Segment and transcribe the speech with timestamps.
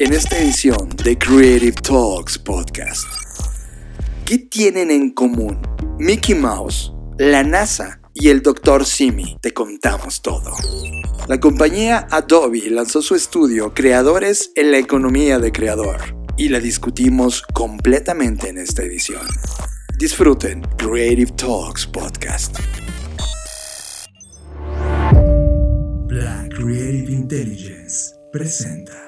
[0.00, 3.04] en esta edición de Creative Talks Podcast.
[4.24, 5.60] ¿Qué tienen en común
[5.98, 8.86] Mickey Mouse, la NASA y el Dr.
[8.86, 9.36] Simi?
[9.40, 10.52] Te contamos todo.
[11.26, 16.00] La compañía Adobe lanzó su estudio Creadores en la economía de creador
[16.36, 19.26] y la discutimos completamente en esta edición.
[19.98, 22.56] Disfruten Creative Talks Podcast.
[26.06, 29.07] Black Creative Intelligence presenta.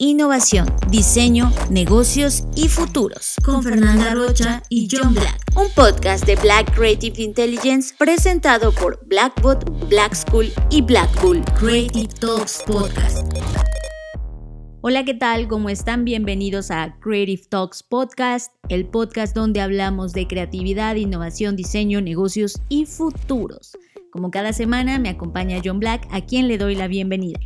[0.00, 3.34] innovación, diseño, negocios y futuros.
[3.44, 5.38] Con Fernanda Rocha y John Black.
[5.54, 11.44] Un podcast de Black Creative Intelligence presentado por Blackbot, Black School y Black Bull.
[11.58, 13.26] Creative Talks Podcast.
[14.80, 15.48] Hola, ¿qué tal?
[15.48, 16.06] ¿Cómo están?
[16.06, 22.86] Bienvenidos a Creative Talks Podcast, el podcast donde hablamos de creatividad, innovación, diseño, negocios y
[22.86, 23.76] futuros.
[24.10, 27.38] Como cada semana me acompaña John Black, a quien le doy la bienvenida.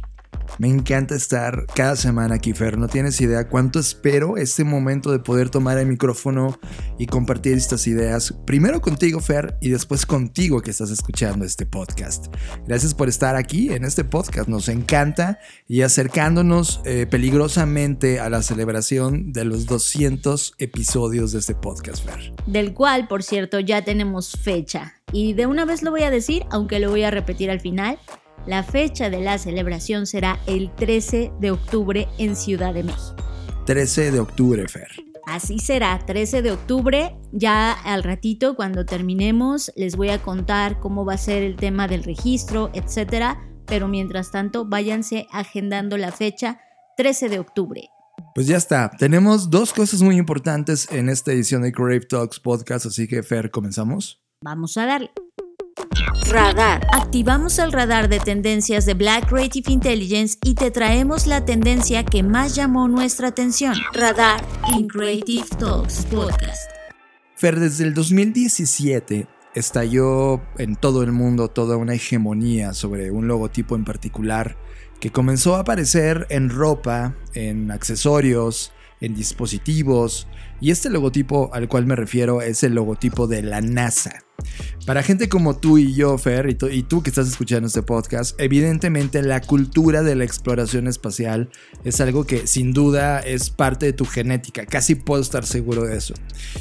[0.58, 2.78] Me encanta estar cada semana aquí, Fer.
[2.78, 6.58] No tienes idea cuánto espero este momento de poder tomar el micrófono
[6.98, 8.32] y compartir estas ideas.
[8.46, 12.26] Primero contigo, Fer, y después contigo que estás escuchando este podcast.
[12.66, 14.48] Gracias por estar aquí en este podcast.
[14.48, 21.54] Nos encanta y acercándonos eh, peligrosamente a la celebración de los 200 episodios de este
[21.54, 22.32] podcast, Fer.
[22.46, 24.94] Del cual, por cierto, ya tenemos fecha.
[25.12, 27.98] Y de una vez lo voy a decir, aunque lo voy a repetir al final.
[28.46, 33.16] La fecha de la celebración será el 13 de octubre en Ciudad de México.
[33.64, 34.88] 13 de octubre, Fer.
[35.26, 37.16] Así será, 13 de octubre.
[37.32, 41.88] Ya al ratito, cuando terminemos, les voy a contar cómo va a ser el tema
[41.88, 43.40] del registro, etcétera.
[43.64, 46.60] Pero mientras tanto, váyanse agendando la fecha
[46.98, 47.88] 13 de octubre.
[48.34, 48.90] Pues ya está.
[48.90, 53.50] Tenemos dos cosas muy importantes en esta edición de Crave Talks Podcast, así que Fer,
[53.50, 54.22] comenzamos.
[54.42, 55.10] Vamos a darle.
[56.30, 56.86] Radar.
[56.92, 62.22] Activamos el radar de tendencias de Black Creative Intelligence y te traemos la tendencia que
[62.22, 63.74] más llamó nuestra atención.
[63.92, 64.44] Radar
[64.76, 66.70] in Creative Talks Podcast.
[67.36, 73.76] Fer, desde el 2017 estalló en todo el mundo toda una hegemonía sobre un logotipo
[73.76, 74.56] en particular
[75.00, 80.26] que comenzó a aparecer en ropa, en accesorios, en dispositivos,
[80.60, 84.24] y este logotipo al cual me refiero es el logotipo de la NASA.
[84.86, 89.22] Para gente como tú y yo, Fer, y, tú que estás escuchando este podcast, evidentemente
[89.22, 91.48] la cultura de la exploración espacial
[91.84, 95.96] es algo que sin duda es parte de tu genética, casi puedo estar seguro de
[95.96, 96.12] eso,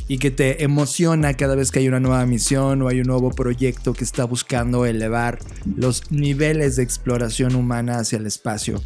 [0.08, 3.31] y que te emociona cada vez que hay una nueva misión o hay un nuevo
[3.31, 5.40] proyecto que está buscando elevar
[5.75, 8.81] los niveles de exploración humana hacia el espacio.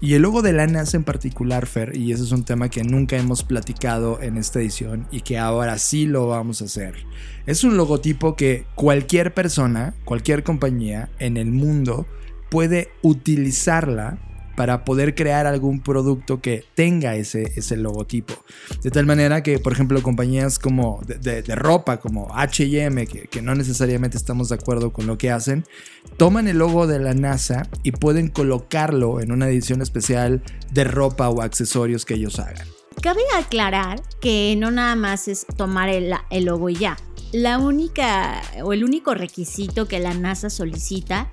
[0.00, 2.84] Y el logo de la NASA en particular, Fer, y ese es un tema que
[2.84, 6.94] nunca hemos platicado en esta edición y que ahora sí lo vamos a hacer
[7.48, 12.06] es un logotipo que cualquier persona, cualquier compañía en el mundo
[12.50, 14.18] puede utilizarla
[14.54, 18.34] para poder crear algún producto que tenga ese, ese logotipo.
[18.82, 23.54] De tal manera que, por ejemplo, compañías como de, ropa, como HM, que, que, no
[23.54, 25.64] necesariamente estamos de acuerdo con lo que hacen,
[26.18, 31.30] toman el logo de la NASA y pueden colocarlo en una edición especial de ropa
[31.30, 32.66] o accesorios que ellos hagan.
[33.00, 36.12] Cabe aclarar que no nada más es tomar el,
[36.44, 36.96] logo y ya.
[37.32, 41.30] La única o el único requisito que la NASA solicita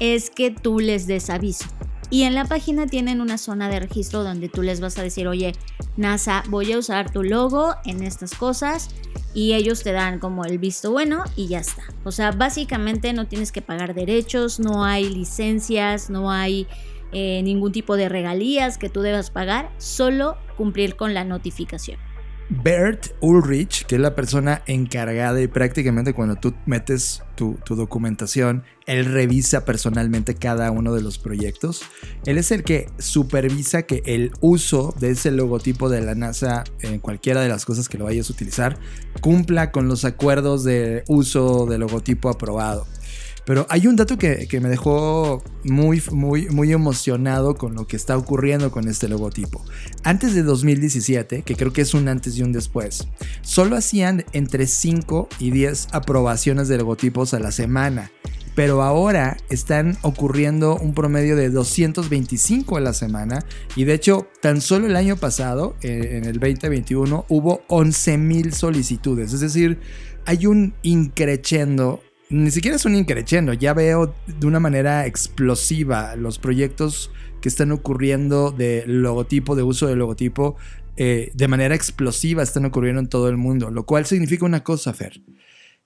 [0.00, 1.66] es que tú les des aviso.
[2.08, 5.26] Y en la página tienen una zona de registro donde tú les vas a decir,
[5.28, 5.52] oye,
[5.96, 8.88] NASA, voy a usar tu logo en estas cosas
[9.34, 11.84] y ellos te dan como el visto bueno y ya está.
[12.04, 16.66] O sea, básicamente no tienes que pagar derechos, no hay licencias, no hay
[17.12, 21.98] eh, ningún tipo de regalías que tú debas pagar, solo cumplir con la notificación.
[22.62, 29.06] Bert Ulrich, que es la persona encargada y prácticamente cuando tú metes tu, documentación, él
[29.06, 31.82] revisa personalmente cada uno de los proyectos.
[32.26, 36.98] Él es el que supervisa que el uso de ese logotipo de la NASA en
[36.98, 38.78] cualquiera de las cosas que lo vayas a utilizar
[39.22, 42.86] cumpla con los acuerdos de uso de logotipo aprobado.
[43.44, 48.16] Pero hay un dato que, me dejó muy, muy, muy emocionado con lo que está
[48.16, 49.64] ocurriendo con este logotipo.
[50.04, 53.08] Antes de 2017, que creo que es un antes y un después,
[53.42, 58.12] solo hacían entre 5 y 10 aprobaciones de logotipos a la semana.
[58.54, 63.44] Pero ahora están ocurriendo un promedio de 225 a la semana.
[63.76, 69.32] Y de hecho, tan solo el año pasado, eh, en el 2021, hubo 11.000 solicitudes.
[69.32, 69.78] Es decir,
[70.26, 72.02] hay un increchendo
[72.32, 77.72] ni siquiera es un increchendo, ya veo de una manera explosiva los proyectos que están
[77.72, 80.56] ocurriendo de logotipo, de uso de logotipo,
[80.96, 84.94] eh, de manera explosiva están ocurriendo en todo el mundo, lo cual significa una cosa,
[84.94, 85.22] Fer.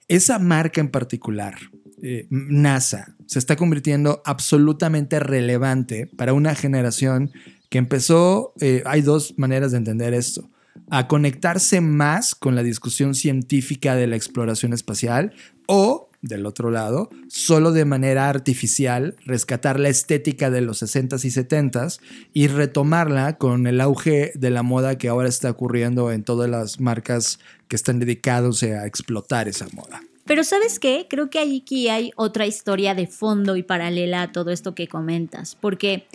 [0.09, 1.57] Esa marca en particular,
[2.03, 7.33] eh, NASA, se está convirtiendo absolutamente relevante para una generación
[7.71, 10.49] que empezó, eh, hay dos maneras de entender esto
[10.91, 15.33] a conectarse más con la discusión científica de la exploración espacial
[15.67, 21.31] o, del otro lado, solo de manera artificial rescatar la estética de los 60s y
[21.31, 22.01] 70s
[22.33, 26.81] y retomarla con el auge de la moda que ahora está ocurriendo en todas las
[26.81, 27.39] marcas
[27.69, 30.03] que están dedicados a explotar esa moda.
[30.25, 34.51] Pero sabes qué, creo que aquí hay otra historia de fondo y paralela a todo
[34.51, 36.07] esto que comentas, porque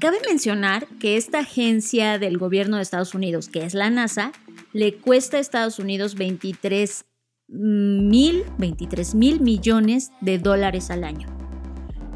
[0.00, 4.32] Cabe mencionar que esta agencia del gobierno de Estados Unidos, que es la NASA,
[4.72, 7.04] le cuesta a Estados Unidos 23
[7.50, 11.28] mil, 23 mil millones de dólares al año.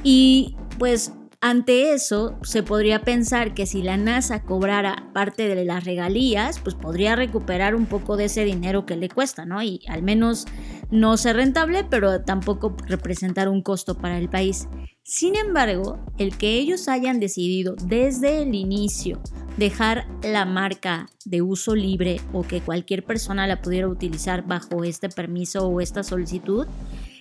[0.03, 1.13] Y pues
[1.47, 6.75] ante eso, se podría pensar que si la NASA cobrara parte de las regalías, pues
[6.75, 9.63] podría recuperar un poco de ese dinero que le cuesta, ¿no?
[9.63, 10.47] Y al menos
[10.91, 14.69] no ser rentable, pero tampoco representar un costo para el país.
[15.07, 19.21] Sin embargo, el que ellos hayan decidido desde el inicio
[19.59, 25.11] dejar la marca de uso libre o que cualquier persona la pudiera utilizar bajo este
[25.11, 26.67] permiso o esta solicitud,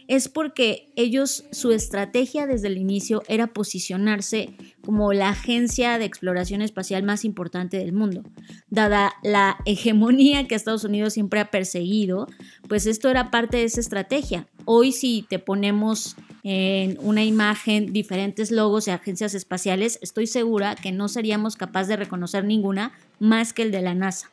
[0.08, 4.50] es porque ellos, su estrategia desde el inicio era posicionarse
[4.82, 8.24] como la agencia de exploración espacial más importante del mundo.
[8.70, 12.28] Dada la hegemonía que Estados Unidos siempre ha perseguido,
[12.68, 14.48] pues esto era parte de esa estrategia.
[14.66, 20.92] Hoy si te ponemos en una imagen diferentes logos de agencias espaciales, estoy segura que
[20.92, 24.30] no seríamos capaces de reconocer ninguna más que el de la NASA.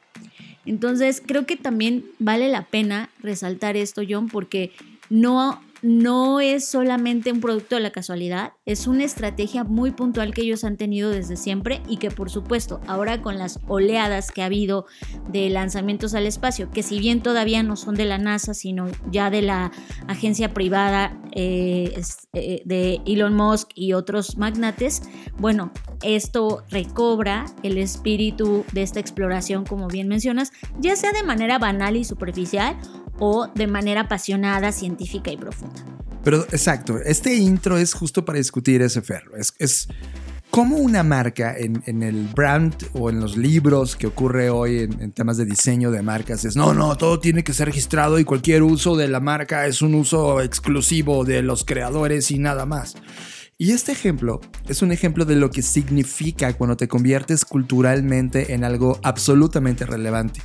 [0.66, 4.72] Entonces creo que también vale la pena resaltar esto, John, porque
[5.10, 10.42] no no es solamente un producto de la casualidad, es una estrategia muy puntual que
[10.42, 14.46] ellos han tenido desde siempre y que por supuesto ahora con las oleadas que ha
[14.46, 14.86] habido
[15.28, 19.30] de lanzamientos al espacio, que si bien todavía no son de la NASA, sino ya
[19.30, 19.72] de la
[20.06, 22.00] agencia privada eh,
[22.34, 25.02] eh, de Elon Musk y otros magnates,
[25.38, 25.72] bueno,
[26.02, 31.96] esto recobra el espíritu de esta exploración, como bien mencionas, ya sea de manera banal
[31.96, 32.76] y superficial
[33.18, 35.84] o de manera apasionada, científica y profunda.
[36.22, 39.36] Pero exacto, este intro es justo para discutir ese ferro.
[39.36, 39.88] Es, es
[40.50, 45.36] como una marca en, el brand o en los libros que ocurre hoy en, temas
[45.36, 48.96] de diseño de marcas es, no, no, todo tiene que ser registrado y cualquier uso
[48.96, 52.96] de la marca es un uso exclusivo de los creadores y nada más.
[53.60, 54.40] Y este ejemplo
[54.70, 60.40] es un ejemplo de lo que significa cuando te conviertes culturalmente en algo absolutamente relevante.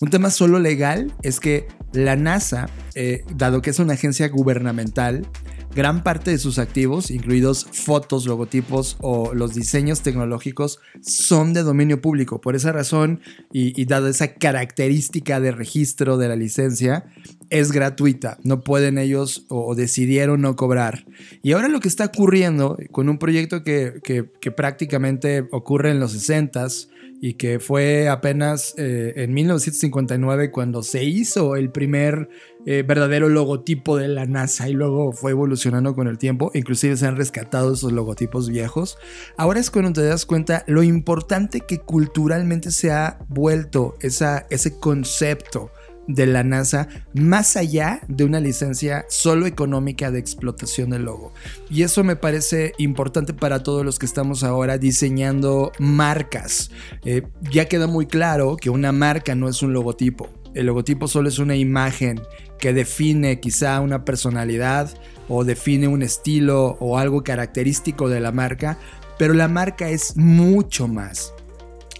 [0.00, 5.26] Un tema solo legal es que la NASA, eh, dado que es una agencia gubernamental,
[5.74, 12.00] gran parte de sus activos, incluidos fotos, logotipos o los diseños tecnológicos, son de dominio
[12.00, 12.40] público.
[12.40, 13.20] Por esa razón,
[13.52, 17.04] y, y dada esa característica de registro de la licencia,
[17.50, 18.38] es gratuita.
[18.42, 21.04] No pueden ellos o, decidieron no cobrar.
[21.42, 24.00] Y ahora lo que está ocurriendo con un proyecto que,
[24.56, 26.88] prácticamente ocurre en los 60s
[27.22, 32.30] y que fue apenas eh, en 1959 cuando se hizo el primer
[32.64, 37.06] eh, verdadero logotipo de la NASA y luego fue evolucionando con el tiempo, inclusive se
[37.06, 38.96] han rescatado esos logotipos viejos.
[39.36, 44.78] Ahora es cuando te das cuenta lo importante que culturalmente se ha vuelto esa, ese
[44.78, 45.70] concepto
[46.14, 51.32] de la NASA más allá de una licencia solo económica de explotación del logo.
[51.70, 56.70] Y eso me parece importante para todos los que estamos ahora diseñando marcas.
[57.04, 60.28] Eh, ya queda muy claro que una marca no es un logotipo.
[60.54, 62.20] El logotipo solo es una imagen
[62.58, 64.90] que define quizá una personalidad
[65.28, 68.76] o define un estilo o algo característico de la marca,
[69.16, 71.32] pero la marca es mucho más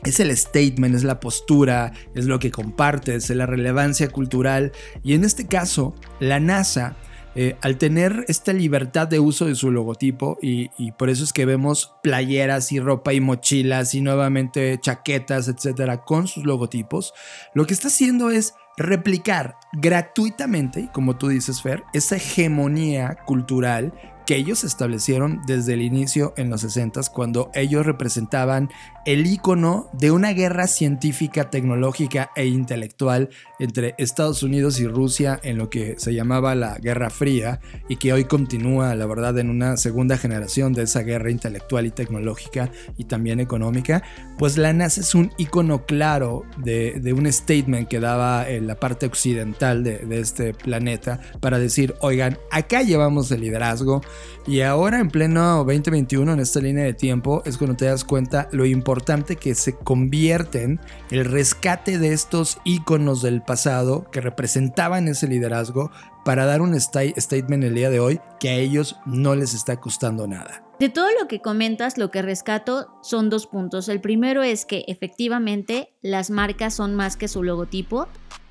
[0.05, 4.73] es el statement, es la postura, es lo que compartes, es la relevancia cultural.
[5.03, 6.97] Y en este caso, la NASA,
[7.35, 11.33] eh, al tener esta libertad de uso de su logotipo, y, y, por eso es
[11.33, 17.13] que vemos playeras y ropa y mochilas y nuevamente chaquetas, etcétera, con sus logotipos,
[17.55, 23.93] lo que está haciendo es replicar gratuitamente, como tú dices, Fer, esa hegemonía cultural
[24.31, 28.71] que ellos establecieron desde el inicio en los 60 cuando ellos representaban
[29.05, 35.59] el icono de una guerra científica, tecnológica e intelectual entre Estados Unidos y Rusia en
[35.59, 39.77] lo que se llamaba la Guerra Fría y que hoy continúa, la verdad, en una
[39.77, 44.05] segunda generación de esa guerra intelectual y tecnológica y también económica,
[44.39, 49.07] pues la NASA es un icono claro de, un statement que daba en la parte
[49.07, 54.03] occidental de, de este planeta para decir, oigan, acá llevamos el liderazgo
[54.47, 58.49] y ahora en pleno 2021, en esta línea de tiempo, es cuando te das cuenta
[58.53, 65.29] lo importante que se convierten el rescate de estos íconos del pasado que representaban ese
[65.29, 65.91] liderazgo
[66.25, 70.27] para dar un statement el día de hoy que a ellos no les está costando
[70.27, 70.65] nada.
[70.79, 73.91] De todo lo que comentas, lo que rescato son dos puntos.
[73.91, 78.09] El primero es que efectivamente las marcas son más que su logotipo,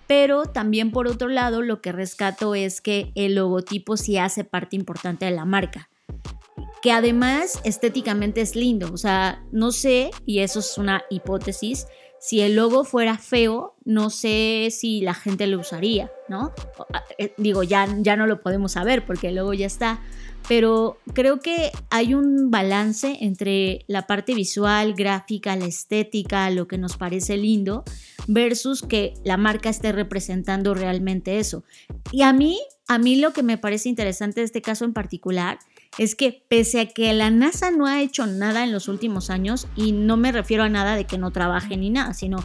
[0.09, 4.75] pero también por otro lado lo que rescato es que el logotipo sí hace parte
[4.75, 5.87] importante de la marca.
[6.81, 11.85] Que además estéticamente es lindo, o sea, no sé, y eso es una hipótesis,
[12.19, 16.53] si el logo fuera feo, no sé si la gente lo usaría, ¿no?
[17.19, 20.01] Eh, digo, ya, ya no lo podemos saber porque el logo ya está,
[20.47, 26.77] pero creo que hay un balance entre la parte visual, gráfica, la estética, lo que
[26.77, 27.83] nos parece lindo,
[28.27, 31.63] versus que la marca esté representando realmente eso.
[32.11, 35.59] Y a mí, a mí lo que me parece interesante de este caso en particular
[35.97, 39.67] es que pese a que la NASA no ha hecho nada en los últimos años,
[39.75, 42.37] y no me refiero a nada de que no trabaje ni nada, sino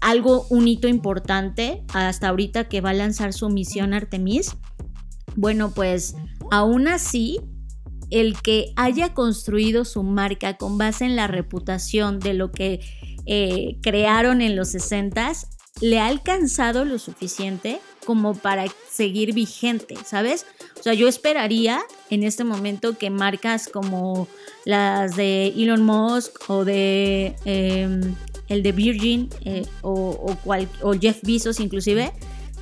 [0.00, 4.56] algo, un hito importante hasta ahorita que va a lanzar su misión Artemis,
[5.36, 6.14] bueno, pues
[6.52, 7.40] Aún así,
[8.10, 12.80] el que haya construido su marca con base en la reputación de lo que
[13.24, 15.32] eh, crearon en los 60
[15.80, 20.44] le ha alcanzado lo suficiente como para seguir vigente, ¿sabes?
[20.78, 24.28] O sea, yo esperaría en este momento que marcas como
[24.66, 28.14] las de Elon Musk o de em,
[28.48, 30.36] el de Virgin eh, o,
[30.82, 32.12] o Jeff Bezos inclusive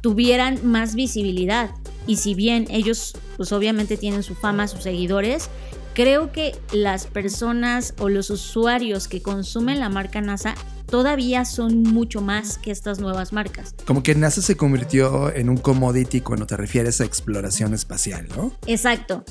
[0.01, 1.71] tuvieran más visibilidad.
[2.07, 5.49] Y si bien ellos pues obviamente tienen su fama, sus seguidores,
[5.95, 10.55] creo que las personas o los usuarios que consumen la marca NASA
[10.87, 13.75] todavía son mucho más que estas nuevas marcas.
[13.87, 18.53] Como que NASA se convirtió en un commodity cuando te refieres a exploración espacial, ¿no?
[18.67, 19.25] Exacto,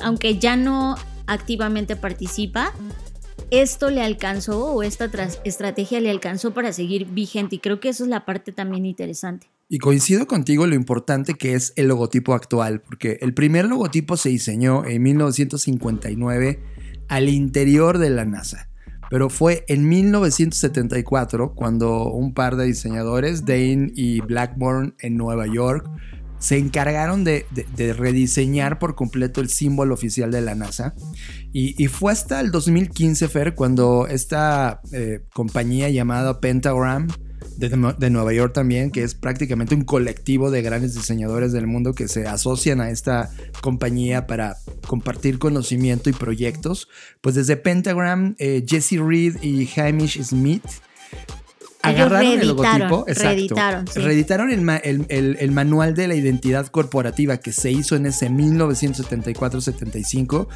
[0.00, 0.96] aunque ya no
[1.26, 2.72] activamente participa,
[3.50, 5.10] esto le alcanzó o esta
[5.44, 9.48] estrategia le alcanzó para seguir vigente y creo que eso es la parte también interesante.
[9.70, 14.30] Y coincido contigo lo importante que es el logotipo actual, porque el primer logotipo se
[14.30, 16.62] diseñó en 1959
[17.08, 18.70] al interior de la NASA.
[19.10, 25.86] Pero fue en 1974 cuando un par de diseñadores, Dane y Blackburn en Nueva York,
[26.38, 27.44] se encargaron de,
[27.76, 30.94] rediseñar por completo el símbolo oficial de la NASA.
[31.52, 37.08] Y, fue hasta el 2015, Fer, cuando esta eh, compañía llamada Pentagram
[37.58, 42.06] de, Nueva York también, que es prácticamente un colectivo de grandes diseñadores del mundo que
[42.06, 46.88] se asocian a esta compañía para compartir conocimiento y proyectos.
[47.20, 50.62] Pues desde Pentagram, eh, Jesse Reed y Hamish Smith
[51.82, 54.62] agarraron el logotipo, reeditaron, reeditaron el,
[55.52, 60.48] manual de la identidad corporativa que se hizo en ese 1974-75,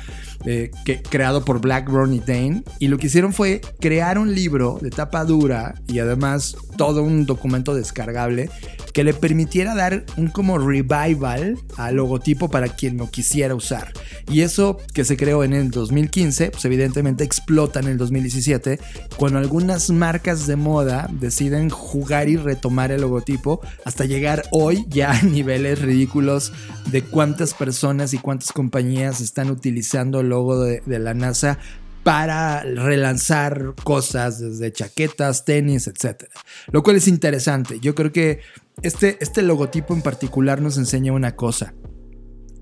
[0.44, 4.78] eh, que, creado por Blackburn y Dane, y lo que hicieron fue crear un libro
[4.80, 8.48] de tapa dura y además todo un documento descargable
[8.92, 13.92] que le permitiera dar un como revival al logotipo para quien lo quisiera usar.
[14.30, 18.78] Y eso que se creó en el 2015, pues evidentemente explota en el 2017,
[19.16, 25.12] cuando algunas marcas de moda deciden jugar y retomar el logotipo hasta llegar hoy ya
[25.12, 26.52] a niveles ridículos
[26.90, 31.58] de cuántas personas y cuántas compañías están utilizando el logo de, la NASA
[32.02, 36.24] para relanzar cosas desde chaquetas, tenis, etc.
[36.70, 37.78] Lo cual es interesante.
[37.80, 38.40] Yo creo que
[38.82, 41.74] este, este logotipo en particular nos enseña una cosa.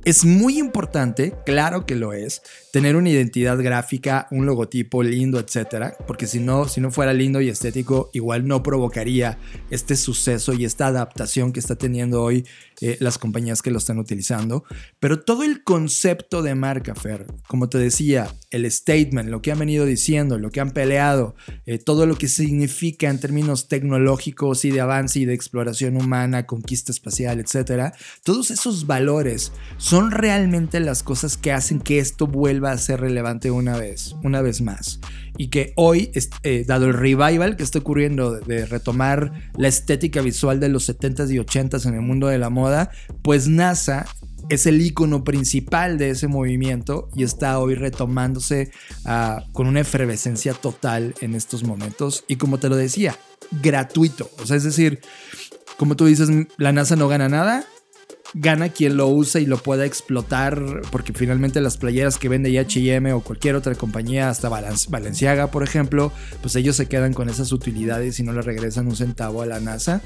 [0.04, 2.40] Es muy importante, claro que lo es,
[2.72, 7.40] tener una identidad gráfica, un logotipo lindo, etcétera, porque si no, si no fuera lindo
[7.40, 9.38] y estético, igual no provocaría
[9.70, 12.46] este suceso y esta adaptación que está teniendo hoy
[12.80, 14.64] eh, las compañías que lo están utilizando.
[15.00, 19.58] Pero todo el concepto de marca, Fer, como te decía, el statement, lo que han
[19.58, 21.34] venido diciendo, lo que han peleado,
[21.66, 26.46] eh, todo lo que significa en términos tecnológicos y de avance y de exploración humana,
[26.46, 32.59] conquista espacial, etcétera, todos esos valores son realmente las cosas que hacen que esto vuelva
[32.60, 35.00] va a ser relevante una vez, una vez más.
[35.36, 36.10] Y que hoy,
[36.42, 41.32] eh, dado el revival que está ocurriendo de, retomar la estética visual de los 70s
[41.32, 42.90] y 80s en el mundo de la moda,
[43.22, 44.06] pues NASA
[44.48, 48.70] es el icono principal de ese movimiento y está hoy retomándose
[49.04, 52.24] ah, con una efervescencia total en estos momentos.
[52.26, 53.16] Y como te lo decía,
[53.62, 54.30] gratuito.
[54.42, 55.00] O sea, es decir,
[55.78, 57.64] como tú dices, la NASA no gana nada,
[58.34, 63.12] gana quien lo usa y lo pueda explotar, porque finalmente las playeras que vende HM
[63.14, 68.20] o cualquier otra compañía, hasta Balenciaga, por ejemplo, pues ellos se quedan con esas utilidades
[68.20, 70.00] y no le regresan un centavo a la NASA.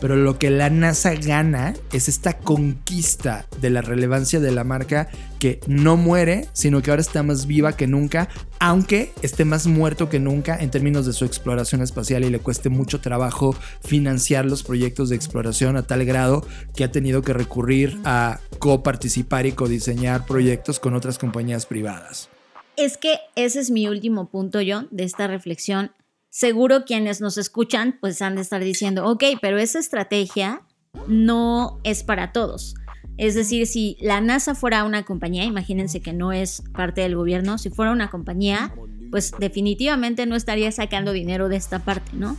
[0.00, 5.08] Pero lo que la NASA gana es esta conquista de la relevancia de la marca
[5.38, 10.08] que no muere, sino que ahora está más viva que nunca, aunque esté más muerto
[10.08, 14.62] que nunca en términos de su exploración espacial y le cueste mucho trabajo financiar los
[14.62, 20.26] proyectos de exploración a tal grado que ha tenido que recurrir a coparticipar y codiseñar
[20.26, 22.28] proyectos con otras compañías privadas.
[22.76, 25.92] Es que ese es mi último punto, John, de esta reflexión.
[26.28, 30.62] Seguro quienes nos escuchan pues han de estar diciendo, ok, pero esa estrategia
[31.08, 32.74] no es para todos
[33.18, 37.58] es decir, si la NASA fuera una compañía, imagínense que no es parte del gobierno,
[37.58, 38.74] si fuera una compañía,
[39.10, 42.36] pues definitivamente no estaría sacando dinero de esta parte, ¿no?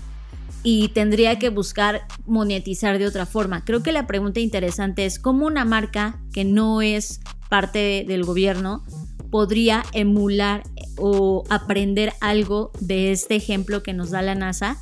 [0.63, 3.63] Y tendría que buscar monetizar de otra forma.
[3.63, 8.83] Creo que la pregunta interesante es cómo una marca que no es parte del gobierno
[9.31, 10.63] podría emular
[10.97, 14.77] o aprender algo de este ejemplo que nos da la NASA.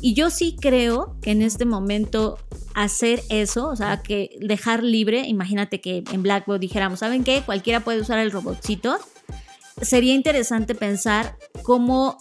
[0.00, 2.38] Y yo sí creo que en este momento
[2.74, 7.42] hacer eso, o sea, que dejar libre, imagínate que en Blackboard dijéramos, ¿saben qué?
[7.44, 8.98] Cualquiera puede usar el robotcito.
[9.82, 12.18] Sería interesante pensar cómo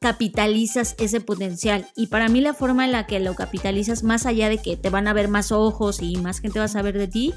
[0.00, 1.86] capitalizas ese potencial.
[1.96, 4.90] Y para mí la forma en la que lo capitalizas, más allá de que te
[4.90, 7.34] van a ver más ojos y más gente va a saber de ti,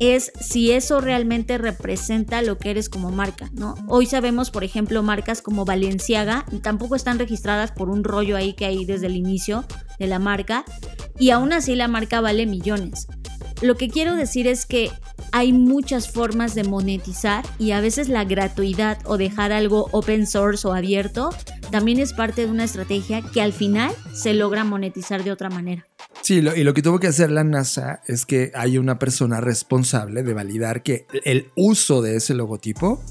[0.00, 3.74] es si eso realmente representa lo que eres como marca, ¿no?
[3.86, 8.64] Hoy sabemos, por ejemplo, marcas como Valenciaga tampoco están registradas por un rollo ahí que
[8.64, 9.64] hay desde el inicio
[9.98, 10.64] de la marca
[11.18, 13.06] y aún así la marca vale millones.
[13.62, 14.90] Lo que quiero decir es que
[15.32, 20.66] hay muchas formas de monetizar y a veces la gratuidad o dejar algo open source
[20.66, 21.30] o abierto
[21.70, 25.86] también es parte de una estrategia que al final se logra monetizar de otra manera.
[26.22, 30.22] Sí, y lo que tuvo que hacer la NASA es que hay una persona responsable
[30.22, 33.02] de validar que el uso de ese logotipo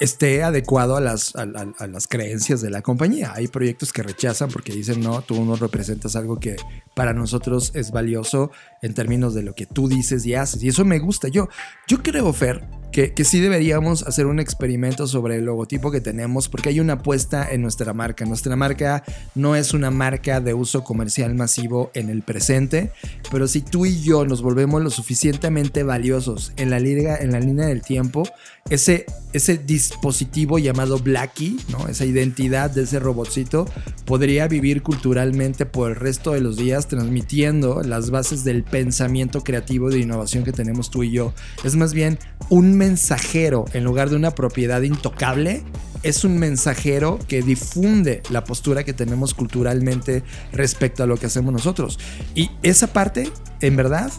[0.00, 1.46] esté adecuado a las, a,
[1.86, 3.32] las creencias de la compañía.
[3.34, 6.56] Hay proyectos que rechazan porque dicen, no, tú no representas algo que
[6.94, 8.50] para nosotros es valioso
[8.82, 10.62] en términos de lo que tú dices y haces.
[10.62, 11.28] Y eso me gusta.
[11.28, 11.48] Yo,
[11.88, 16.48] yo creo, Fer, que, que, sí deberíamos hacer un experimento sobre el logotipo que tenemos
[16.48, 18.24] porque hay una apuesta en nuestra marca.
[18.26, 19.02] Nuestra marca
[19.34, 22.92] no es una marca de uso comercial masivo en el presente,
[23.30, 27.40] pero si tú y yo nos volvemos lo suficientemente valiosos en la, liga, en la
[27.40, 28.24] línea del tiempo,
[28.68, 31.88] ese, ese dispositivo llamado Blackie, ¿no?
[31.88, 33.66] esa identidad de ese robotcito,
[34.04, 39.90] podría vivir culturalmente por el resto de los días transmitiendo las bases del pensamiento creativo
[39.90, 41.34] de innovación que tenemos tú y yo.
[41.64, 42.18] Es más bien
[42.48, 45.62] un mensajero en lugar de una propiedad intocable.
[46.02, 51.52] Es un mensajero que difunde la postura que tenemos culturalmente respecto a lo que hacemos
[51.52, 51.98] nosotros.
[52.34, 54.12] Y esa parte, en verdad,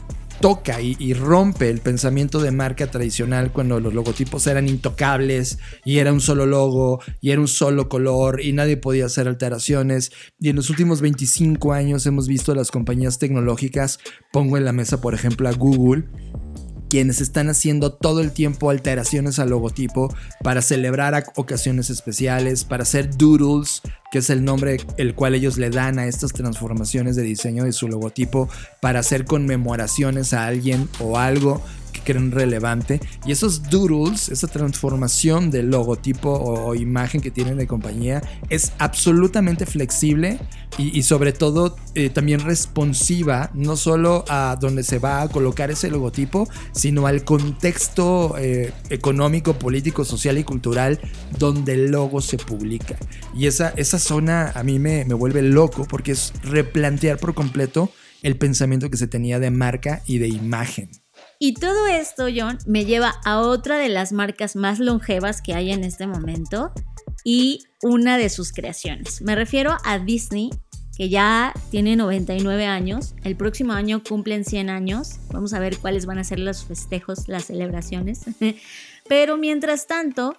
[0.44, 6.12] toca y, rompe el pensamiento de marca tradicional cuando los logotipos eran intocables y era
[6.12, 10.12] un solo logo y era un solo color y nadie podía hacer alteraciones.
[10.38, 14.00] Y en los últimos 25 años hemos visto las compañías tecnológicas,
[14.34, 16.10] pongo en la mesa por ejemplo a Google,
[16.94, 23.18] quienes están haciendo todo el tiempo alteraciones al logotipo para celebrar ocasiones especiales, para hacer
[23.18, 27.64] doodles, que es el nombre el cual ellos le dan a estas transformaciones de diseño
[27.64, 28.48] de su logotipo,
[28.80, 31.64] para hacer conmemoraciones a alguien o algo
[32.04, 33.00] creen relevante.
[33.26, 39.66] Y esos doodles, esa transformación del logotipo o, imagen que tienen de compañía, es absolutamente
[39.66, 40.40] flexible
[40.78, 45.90] y, sobre todo eh, también responsiva, no solo a donde se va a colocar ese
[45.90, 51.00] logotipo, sino al contexto eh, económico, político, social y cultural
[51.38, 52.98] donde el logo se publica.
[53.36, 57.92] Y esa, esa zona a mí me, me vuelve loco porque es replantear por completo
[58.24, 61.03] el pensamiento que se tenía de marca y de imagen.
[61.46, 65.74] Y todo esto, John, me lleva a otra de las marcas más longevas que hay
[65.74, 66.72] en este momento
[67.26, 69.22] y una de sus creaciones.
[69.22, 70.52] Me refiero a Disney,
[70.96, 73.14] que ya tiene 99 años.
[73.26, 75.20] El próximo año cumplen 100 años.
[75.34, 78.22] Vamos a ver cuáles van a ser los festejos, las celebraciones.
[79.10, 80.38] Pero mientras tanto,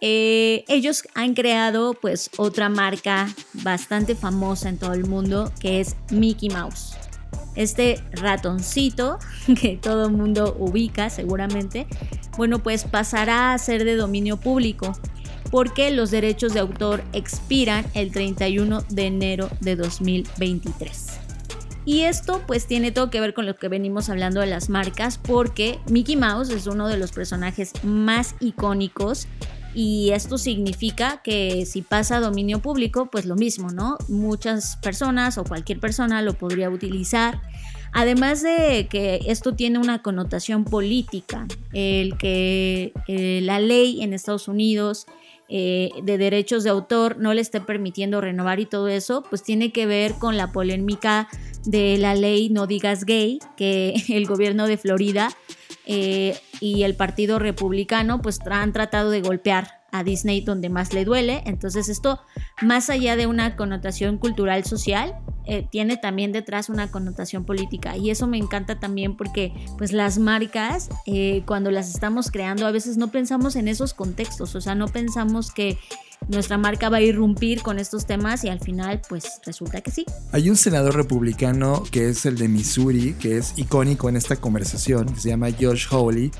[0.00, 5.96] eh, ellos han creado pues otra marca bastante famosa en todo el mundo que es
[6.12, 6.94] Mickey Mouse
[7.56, 9.18] este ratoncito
[9.60, 11.86] que todo el mundo ubica seguramente,
[12.36, 14.92] bueno, pues pasará a ser de dominio público
[15.50, 21.20] porque los derechos de autor expiran el 31 de enero de 2023.
[21.86, 25.18] Y esto pues tiene todo que ver con lo que venimos hablando de las marcas
[25.18, 29.28] porque Mickey Mouse es uno de los personajes más icónicos
[29.74, 33.98] y esto significa que si pasa a dominio público pues lo mismo, ¿no?
[34.08, 37.40] Muchas personas o cualquier persona lo podría utilizar.
[37.92, 44.48] Además de que esto tiene una connotación política, el que eh, la ley en Estados
[44.48, 45.06] Unidos
[45.48, 49.72] eh, de derechos de autor no le esté permitiendo renovar y todo eso, pues tiene
[49.72, 51.28] que ver con la polémica
[51.64, 55.30] de la ley No digas gay, que el gobierno de Florida
[55.86, 61.04] eh, y el Partido Republicano pues han tratado de golpear a Disney donde más le
[61.04, 61.42] duele.
[61.46, 62.20] Entonces esto,
[62.60, 65.14] más allá de una connotación cultural social,
[65.46, 67.96] eh, tiene también detrás una connotación política.
[67.96, 72.72] Y eso me encanta también porque pues las marcas, eh, cuando las estamos creando, a
[72.72, 74.56] veces no pensamos en esos contextos.
[74.56, 75.78] O sea, no pensamos que
[76.28, 80.06] nuestra marca va a irrumpir con estos temas y al final pues resulta que sí.
[80.32, 85.06] Hay un senador republicano que es el de Missouri, que es icónico en esta conversación,
[85.12, 86.30] que se llama Josh Hawley,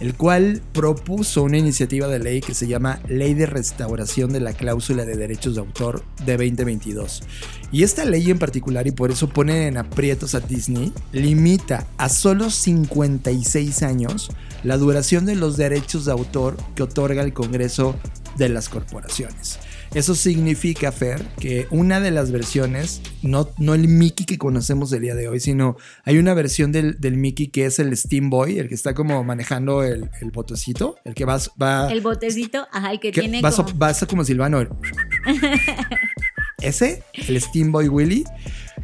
[0.00, 4.52] el cual propuso una iniciativa de ley que se llama Ley de Restauración de la
[4.52, 7.22] Cláusula de Derechos de Autor de 2022.
[7.72, 12.08] Y esta ley en particular, y por eso pone en aprietos a Disney, limita a
[12.08, 14.30] solo 56 años
[14.62, 17.96] la duración de los derechos de autor que otorga el Congreso
[18.36, 19.58] de las corporaciones.
[19.94, 25.02] Eso significa, Fer, que una de las versiones, no, no el Mickey que conocemos el
[25.02, 28.68] día de hoy, sino hay una versión del, Mickey que es el Steam Boy, el
[28.68, 31.92] que está como manejando el, el botecito, el que va...
[31.92, 33.68] el botecito, ajá, el que, tiene vas, como...
[33.74, 34.66] Vas como Silvano.
[36.62, 38.24] Ese, el Steam Boy Willy,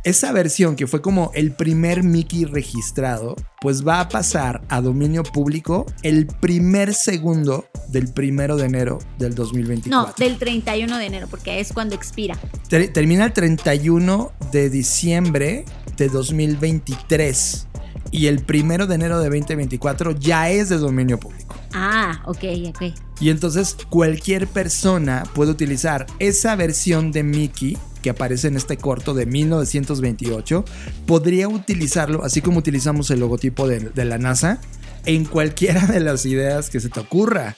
[0.04, 5.22] esa versión que fue como el primer Mickey registrado, pues va a pasar a dominio
[5.22, 9.90] público el primer segundo del primero de enero del 2024.
[9.90, 12.38] No, del 31 de enero, porque es cuando expira.
[12.68, 15.64] termina el 31 de diciembre
[15.96, 17.66] de 2023
[18.10, 21.54] y el primero de enero de 2024 ya es de dominio público.
[21.74, 22.82] Ah, ok, ok.
[23.20, 29.14] Y entonces cualquier persona puede utilizar esa versión de Mickey que aparece en este corto
[29.14, 30.64] de 1928,
[31.06, 34.60] podría utilizarlo, así como utilizamos el logotipo de, la NASA,
[35.04, 37.56] en cualquiera de las ideas que se te ocurra.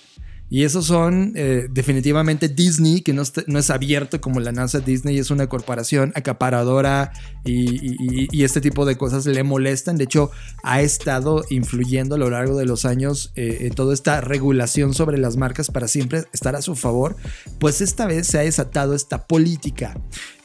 [0.53, 4.81] Y esos son eh, definitivamente Disney, que no, es abierto como la NASA.
[4.81, 7.13] Disney es una corporación acaparadora
[7.45, 9.97] y, este tipo de cosas le molestan.
[9.97, 10.33] De hecho,
[10.65, 15.19] ha estado influyendo a lo largo de los años eh, en toda esta regulación sobre
[15.19, 17.15] las marcas para siempre estar a su favor.
[17.61, 19.97] Pues esta vez se ha desatado esta política.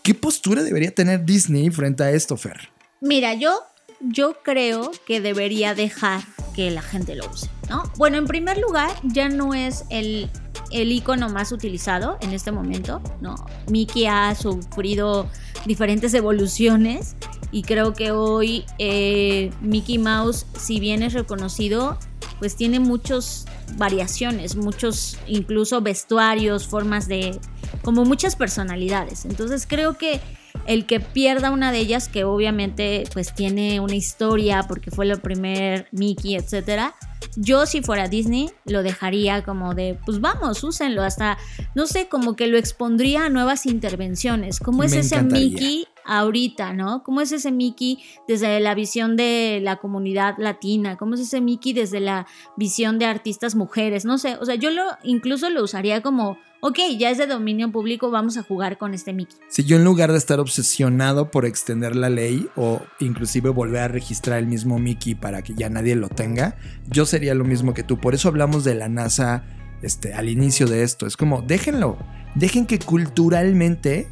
[0.03, 2.69] ¿Qué postura debería tener Disney frente a esto, Fer?
[3.01, 3.59] Mira, yo
[3.99, 6.21] yo creo que debería dejar
[6.55, 7.83] que la gente lo use, ¿no?
[7.97, 10.29] Bueno, en primer lugar, ya no es el,
[10.71, 13.35] el icono más utilizado en este momento, ¿no?
[13.69, 15.29] Mickey ha sufrido
[15.65, 17.15] diferentes evoluciones
[17.51, 21.97] y creo que hoy eh, Mickey Mouse, si bien es reconocido,
[22.39, 23.45] pues tiene muchas
[23.77, 27.39] variaciones, muchos incluso vestuarios, formas de,
[27.81, 29.25] como muchas personalidades.
[29.25, 30.19] Entonces creo que
[30.65, 35.19] el que pierda una de ellas, que obviamente pues tiene una historia porque fue el
[35.19, 36.95] primer Mickey, etcétera.
[37.35, 41.37] Yo si fuera Disney lo dejaría como de, pues vamos, úsenlo hasta,
[41.73, 44.59] no sé, como que lo expondría a nuevas intervenciones.
[44.59, 47.03] ¿Cómo es ese Mickey ahorita, no?
[47.03, 50.97] ¿Cómo es ese Mickey desde la visión de la comunidad latina?
[50.97, 52.25] ¿Cómo es ese Mickey desde la
[52.55, 54.05] visión de artistas mujeres?
[54.05, 57.71] No sé, o sea, yo lo incluso lo usaría como ok, ya es de dominio
[57.71, 59.37] público, vamos a jugar con este Mickey.
[59.49, 63.87] Si yo en lugar de estar obsesionado por extender la ley o inclusive volver a
[63.87, 67.83] registrar el mismo Mickey para que ya nadie lo tenga, yo sería lo mismo que
[67.83, 67.97] tú.
[67.97, 69.45] Por eso hablamos de la NASA
[69.81, 71.07] este, al inicio de esto.
[71.07, 71.97] Es como, déjenlo,
[72.35, 74.09] dejen que culturalmente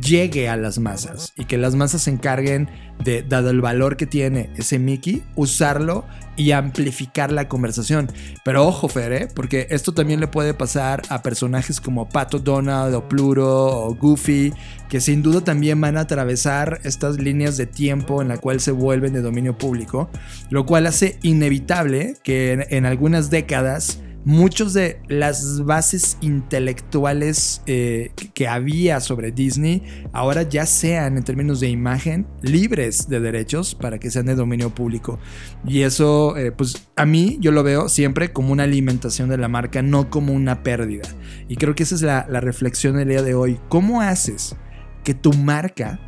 [0.00, 2.68] llegue a las masas y que las masas se encarguen
[3.02, 6.04] de, dado el valor que tiene ese Mickey, usarlo
[6.36, 8.10] y amplificar la conversación.
[8.44, 9.28] Pero ojo, Fer, ¿eh?
[9.34, 14.52] porque esto también le puede pasar a personajes como Pato Donald o Pluro o Goofy,
[14.88, 18.72] que sin duda también van a atravesar estas líneas de tiempo en la cual se
[18.72, 20.10] vuelven de dominio público,
[20.50, 28.48] lo cual hace inevitable que en algunas décadas muchos de las bases intelectuales eh, que
[28.48, 29.82] había sobre Disney
[30.12, 34.74] ahora ya sean en términos de imagen libres de derechos para que sean de dominio
[34.74, 35.18] público.
[35.66, 39.48] Y eso, eh, pues a mí yo lo veo siempre como una alimentación de la
[39.48, 41.08] marca, no como una pérdida.
[41.48, 43.58] Y creo que esa es la, la reflexión del día de hoy.
[43.68, 44.56] ¿Cómo haces
[45.04, 46.00] que tu marca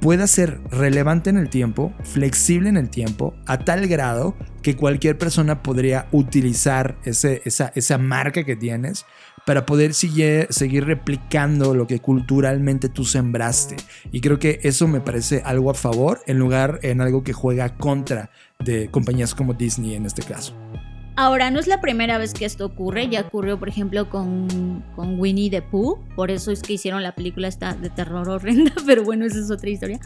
[0.00, 5.18] pueda ser relevante en el tiempo, flexible en el tiempo, a tal grado que cualquier
[5.18, 9.04] persona podría utilizar ese, esa, esa marca que tienes
[9.46, 13.76] para poder seguir, seguir replicando lo que culturalmente tú sembraste.
[14.12, 17.76] Y creo que eso me parece algo a favor en lugar en algo que juega
[17.76, 20.54] contra de compañías como Disney en este caso.
[21.20, 25.18] Ahora, no es la primera vez que esto ocurre, ya ocurrió, por ejemplo, con, con
[25.18, 29.02] Winnie the Pooh, por eso es que hicieron la película esta de terror horrenda, pero
[29.02, 29.98] bueno, esa es otra historia.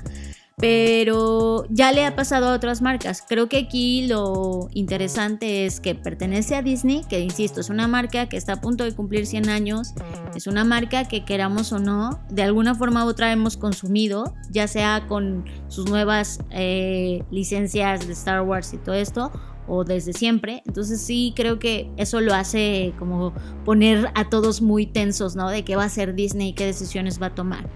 [0.57, 3.23] Pero ya le ha pasado a otras marcas.
[3.29, 8.31] Creo que aquí lo interesante es que pertenece a Disney, que insisto, es una marca
[8.31, 9.93] que está a punto de cumplir 100 años,
[10.35, 14.67] es una marca que queramos o no, de alguna forma u otra hemos consumido, ya
[14.67, 19.31] sea con sus nuevas eh, licencias de Star Wars y todo esto,
[19.67, 20.63] o desde siempre.
[20.67, 23.33] Entonces sí creo que eso lo hace como
[23.65, 25.49] poner a todos muy tensos, ¿no?
[25.49, 27.69] De qué va a hacer Disney y qué decisiones va a tomar.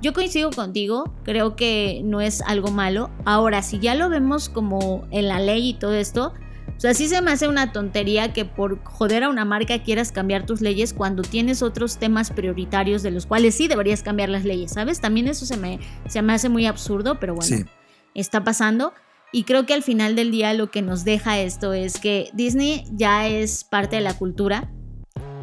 [0.00, 3.10] Yo coincido contigo, creo que no es algo malo.
[3.24, 6.32] Ahora, si ya lo vemos como en la ley y todo esto,
[6.76, 10.10] o sea, sí se me hace una tontería que por joder a una marca quieras
[10.10, 14.44] cambiar tus leyes cuando tienes otros temas prioritarios de los cuales sí deberías cambiar las
[14.44, 15.00] leyes, ¿sabes?
[15.00, 15.78] También eso se me,
[16.08, 17.64] se me hace muy absurdo, pero bueno,
[18.14, 18.92] está pasando.
[19.32, 22.84] Y creo que al final del día lo que nos deja esto es que Disney
[22.92, 24.70] ya es parte de la cultura,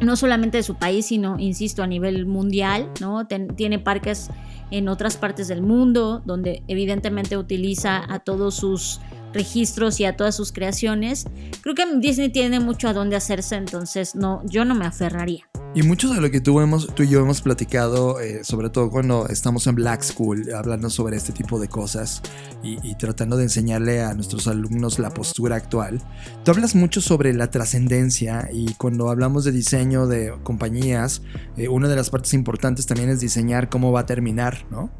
[0.00, 3.26] no solamente de su país, sino, insisto, a nivel mundial, ¿no?
[3.26, 4.30] tiene parques
[4.70, 9.00] en otras partes del mundo, donde evidentemente utiliza a todos sus
[9.32, 11.26] registros y a todas sus creaciones.
[11.60, 15.49] Creo que Disney tiene mucho a dónde hacerse, entonces no, yo no me aferraría.
[15.72, 18.90] Y mucho de lo que tú, hemos, tú y yo hemos platicado, eh, sobre todo
[18.90, 22.22] cuando estamos en Black School, hablando sobre este tipo de cosas
[22.60, 26.02] y, tratando de enseñarle a nuestros alumnos la postura actual,
[26.44, 31.22] tú hablas mucho sobre la trascendencia y cuando hablamos de diseño de compañías,
[31.56, 34.90] eh, una de las partes importantes también es diseñar cómo va a terminar, ¿no?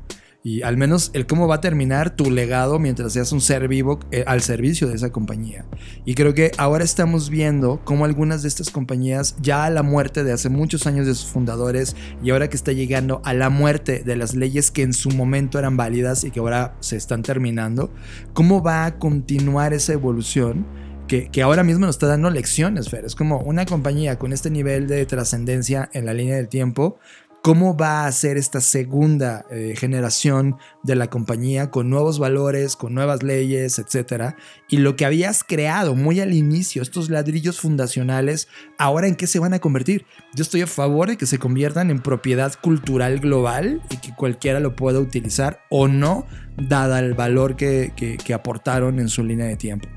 [0.42, 4.00] Y al menos el cómo va a terminar tu legado mientras seas un ser vivo
[4.10, 5.66] eh, al servicio de esa compañía.
[6.04, 10.24] Y creo que ahora estamos viendo cómo algunas de estas compañías, ya a la muerte
[10.24, 14.02] de hace muchos años de sus fundadores y ahora que está llegando a la muerte
[14.04, 17.92] de las leyes que en su momento eran válidas y que ahora se están terminando,
[18.32, 20.66] cómo va a continuar esa evolución.
[21.06, 23.04] Que, que, ahora mismo nos está dando lecciones, Fer.
[23.04, 27.00] Es como una compañía con este nivel de trascendencia en la línea del tiempo
[27.42, 32.94] cómo va a ser esta segunda eh, generación de la compañía con nuevos valores, con
[32.94, 34.36] nuevas leyes, etcétera,
[34.68, 38.48] y lo que habías creado muy al inicio, estos ladrillos fundacionales,
[38.78, 40.04] ahora en qué se van a convertir.
[40.34, 44.60] Yo estoy a favor de que se conviertan en propiedad cultural global y que cualquiera
[44.60, 46.26] lo pueda utilizar o no,
[46.56, 49.88] dada el valor que aportaron en su línea de tiempo.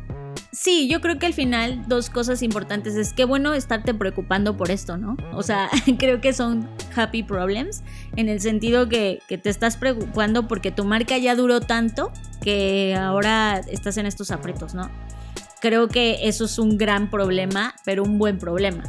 [0.53, 4.69] Sí, yo creo que al final dos cosas importantes es que bueno estarte preocupando por
[4.69, 5.17] esto, ¿no?
[5.33, 7.81] O sea, creo que son happy problems
[8.15, 13.61] en el sentido que, te estás preocupando porque tu marca ya duró tanto que ahora
[13.67, 14.91] estás en estos aprietos, ¿no?
[15.59, 18.83] Creo que eso es un gran problema, pero un buen problema.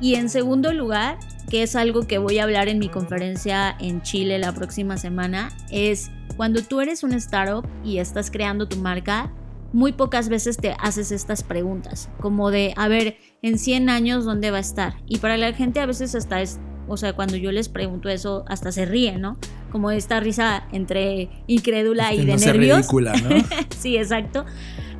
[0.00, 1.18] Y en segundo lugar,
[1.50, 5.50] que es algo que voy a hablar en mi conferencia en Chile la próxima semana,
[5.68, 9.32] es cuando tú eres un startup y estás creando tu marca,
[9.72, 14.50] muy pocas veces te haces estas preguntas, como de, a ver, en 100 años, ¿dónde
[14.50, 14.96] va a estar?
[15.06, 18.44] Y para la gente a veces hasta es, o sea, cuando yo les pregunto eso,
[18.48, 19.38] hasta se ríen, ¿no?
[19.70, 22.78] Como esta risa entre incrédula y de nervios.
[22.78, 23.30] Ridícula, ¿no?
[23.78, 24.44] sí, exacto.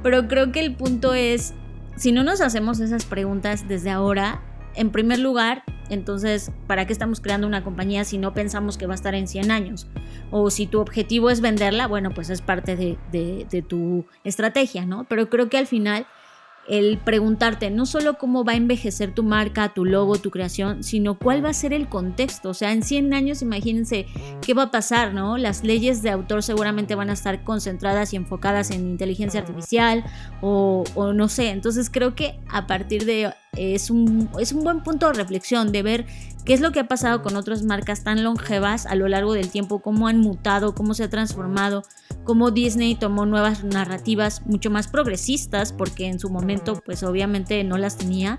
[0.03, 1.55] Pero creo que el punto es,
[1.97, 4.43] si no nos hacemos esas preguntas desde ahora,
[4.75, 8.95] en primer lugar, entonces, ¿para qué estamos creando una compañía si no pensamos que va
[8.95, 9.87] a estar en 100 años?
[10.31, 15.05] O si tu objetivo es venderla, bueno, pues es parte de, tu estrategia, ¿no?
[15.05, 16.07] Pero creo que al final
[16.69, 21.19] el preguntarte no solo cómo va a envejecer tu marca, tu logo, tu creación, sino
[21.19, 22.51] cuál va a ser el contexto.
[22.51, 24.07] O sea, en 100 años imagínense
[24.41, 25.37] qué va a pasar, ¿no?
[25.37, 30.05] Las leyes de autor seguramente van a estar concentradas y enfocadas en inteligencia artificial
[30.41, 31.51] o no sé.
[31.51, 35.83] Entonces creo que a partir de es un, es un buen punto de reflexión de
[35.83, 36.07] ver
[36.45, 39.51] qué es lo que ha pasado con otras marcas tan longevas a lo largo del
[39.51, 41.83] tiempo, cómo han mutado, cómo se ha transformado,
[42.25, 47.77] cómo Disney tomó nuevas narrativas mucho más progresistas, porque en su momento pues obviamente no
[47.77, 48.39] las tenía.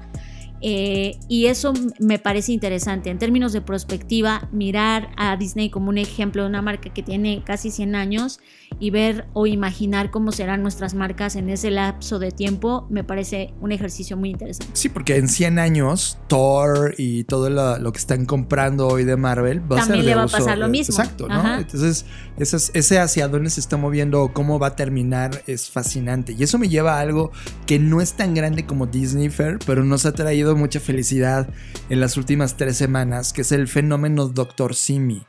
[0.66, 3.10] Eh, y eso me parece interesante.
[3.10, 7.44] En términos de perspectiva, mirar a Disney como un ejemplo de una marca que tiene
[7.44, 8.40] casi 100 años
[8.80, 13.54] y ver o imaginar cómo serán nuestras marcas en ese lapso de tiempo me parece
[13.62, 14.72] un ejercicio muy interesante.
[14.74, 19.60] Sí, porque en 100 años Thor y todo lo, que están comprando hoy de Marvel
[19.60, 20.96] va También a ser le va a pasar lo mismo.
[20.96, 21.58] Exacto, ¿no?
[21.58, 22.06] Entonces,
[22.38, 26.34] ese hacia dónde se está moviendo, cómo va a terminar es fascinante.
[26.34, 27.32] Y eso me lleva a algo
[27.66, 31.50] que no es tan grande como Disney Fair, pero nos ha traído mucha felicidad
[31.90, 34.76] en las últimas tres semanas, que es el fenómeno Dr.
[34.76, 35.26] Simi.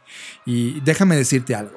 [0.47, 1.77] Y déjame decirte algo.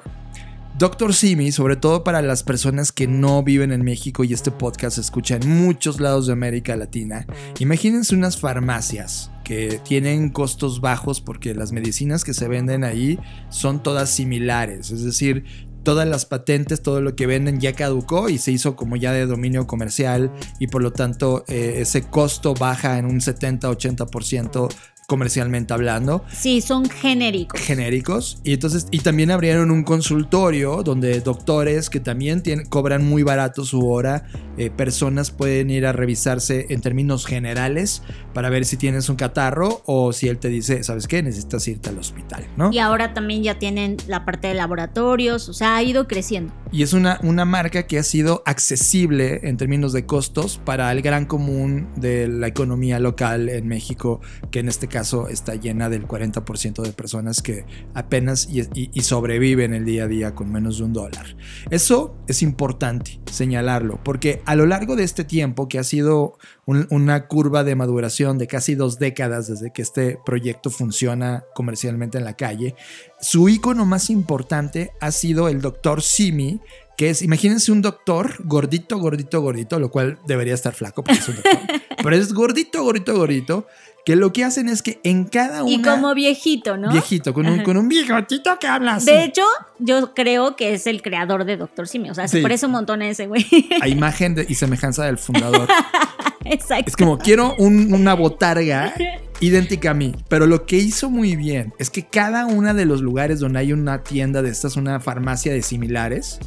[0.78, 4.94] Doctor Simi, sobre todo para las personas que no viven en México y este podcast
[4.94, 7.26] se escucha en muchos lados de América Latina,
[7.58, 13.82] imagínense unas farmacias que tienen costos bajos porque las medicinas que se venden ahí son
[13.82, 15.44] todas similares, es decir,
[15.88, 19.24] todas las patentes, todo lo que venden ya caducó y se hizo como ya de
[19.24, 24.68] dominio comercial y por lo tanto eh, ese costo baja en un 70-80%
[25.08, 26.22] comercialmente hablando.
[26.30, 27.58] Sí, son genéricos.
[27.62, 28.40] Genéricos.
[28.44, 33.64] Y entonces, y también abrieron un consultorio donde doctores que también tienen, cobran muy barato
[33.64, 34.26] su hora,
[34.58, 38.02] eh, personas pueden ir a revisarse en términos generales
[38.34, 41.22] para ver si tienes un catarro o si él te dice, ¿sabes qué?
[41.22, 42.70] Necesitas irte al hospital, ¿no?
[42.70, 46.52] Y ahora también ya tienen la parte de laboratorios, o sea, ha ido creciendo.
[46.70, 51.00] Y es una, una marca que ha sido accesible en términos de costos para el
[51.00, 55.88] gran común de la economía local en México, que en este caso caso está llena
[55.88, 60.84] del 40% de personas que apenas y, sobreviven el día a día con menos de
[60.84, 61.36] un dólar.
[61.70, 67.28] Eso es importante señalarlo, porque a lo largo de este tiempo, que ha sido una
[67.28, 72.34] curva de maduración de casi dos décadas desde que este proyecto funciona comercialmente en la
[72.34, 72.74] calle,
[73.20, 76.60] su icono más importante ha sido el doctor Simi,
[76.98, 81.28] que es, imagínense un doctor gordito, gordito, gordito, lo cual debería estar flaco porque es
[81.28, 81.60] un doctor,
[82.02, 83.66] pero es gordito, gordito, gordito,
[84.08, 85.70] que lo que hacen es que en cada una...
[85.70, 86.90] Y como viejito, ¿no?
[86.90, 89.04] Viejito, con un, con un viejotito que habla así.
[89.04, 89.42] De hecho,
[89.78, 92.08] yo creo que es el creador de Doctor Simi.
[92.08, 93.44] O sea, se parece un montón a ese güey.
[93.82, 95.68] A imagen y semejanza del fundador.
[96.46, 96.86] Exacto.
[96.86, 98.94] Es como, quiero una botarga
[99.40, 100.14] idéntica a mí.
[100.28, 103.74] Pero lo que hizo muy bien es que cada uno de los lugares donde hay
[103.74, 106.38] una tienda de estas, una farmacia de similares,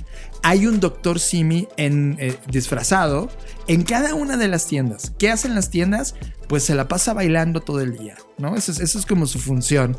[0.43, 3.29] hay un doctor Simi en, eh, disfrazado
[3.67, 5.13] en cada una de las tiendas.
[5.19, 6.15] ¿Qué hacen las tiendas?
[6.47, 8.55] Pues se la pasa bailando todo el día, ¿no?
[8.55, 9.97] Eso es, como su función.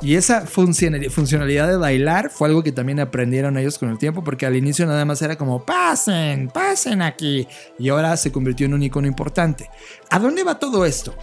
[0.00, 4.46] Y esa funcionalidad de bailar fue algo que también aprendieron ellos con el tiempo, porque
[4.46, 7.48] al inicio nada más era como, pasen, pasen aquí.
[7.78, 9.68] Y ahora se convirtió en un icono importante.
[10.10, 11.16] ¿A dónde va todo esto?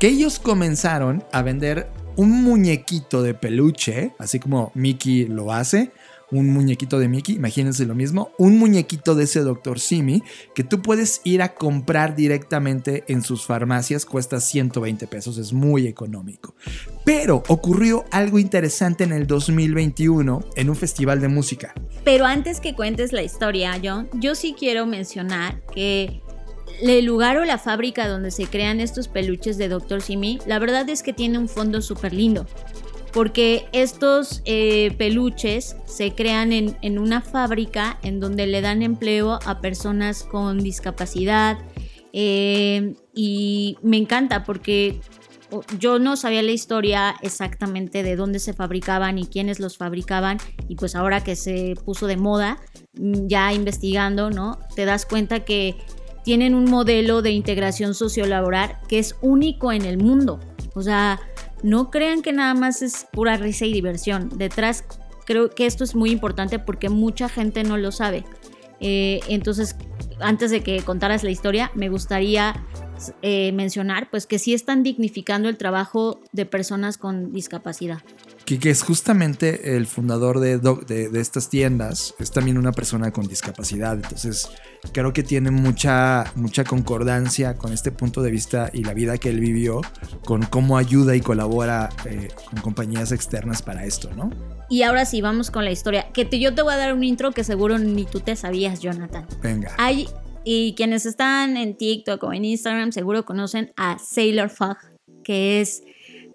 [0.00, 5.92] Que ellos comenzaron a vender un muñequito de peluche, así como Mickey lo hace,
[6.32, 9.78] un muñequito de Mickey, imagínense lo mismo, un muñequito de ese Dr.
[9.78, 10.22] Simi
[10.54, 15.86] que tú puedes ir a comprar directamente en sus farmacias, cuesta 120 pesos, es muy
[15.86, 16.54] económico.
[17.04, 21.74] Pero ocurrió algo interesante en el 2021 en un festival de música.
[22.04, 26.22] Pero antes que cuentes la historia, John, yo sí quiero mencionar que
[26.80, 30.00] el lugar o la fábrica donde se crean estos peluches de Dr.
[30.00, 32.46] Simi, la verdad es que tiene un fondo súper lindo
[33.12, 39.60] porque estos eh, peluches se crean en, una fábrica en donde le dan empleo a
[39.60, 41.58] personas con discapacidad
[42.12, 45.00] eh, y me encanta porque
[45.78, 50.76] yo no sabía la historia exactamente de dónde se fabricaban y quiénes los fabricaban y
[50.76, 52.58] pues ahora que se puso de moda
[52.94, 54.58] mm, ya investigando, ¿no?
[54.74, 55.76] Te das cuenta que
[56.24, 60.40] tienen un modelo de integración sociolaboral que es único en el mundo.
[60.74, 61.20] O sea,
[61.62, 64.30] no crean que nada más es pura risa y diversión.
[64.36, 64.84] Detrás
[65.24, 68.24] creo que esto es muy importante porque mucha gente no lo sabe.
[68.80, 69.76] Eh, entonces,
[70.20, 72.64] antes de que contaras la historia, me gustaría
[73.22, 78.02] eh, mencionar pues que sí están dignificando el trabajo de personas con discapacidad
[78.44, 83.94] que, es justamente el fundador de, de, estas tiendas, es también una persona con discapacidad.
[83.94, 84.48] Entonces,
[84.92, 89.30] creo que tiene mucha, mucha concordancia con este punto de vista y la vida que
[89.30, 89.80] él vivió,
[90.24, 94.30] con cómo ayuda y colabora eh, con compañías externas para esto, ¿no?
[94.68, 96.10] Y ahora sí, vamos con la historia.
[96.12, 99.26] Que yo te voy a dar un intro que seguro ni tú te sabías, Jonathan.
[99.42, 99.74] Venga.
[99.78, 100.08] Hay,
[100.44, 104.76] y quienes están en TikTok o en Instagram seguro conocen a Sailor Fog,
[105.22, 105.82] que es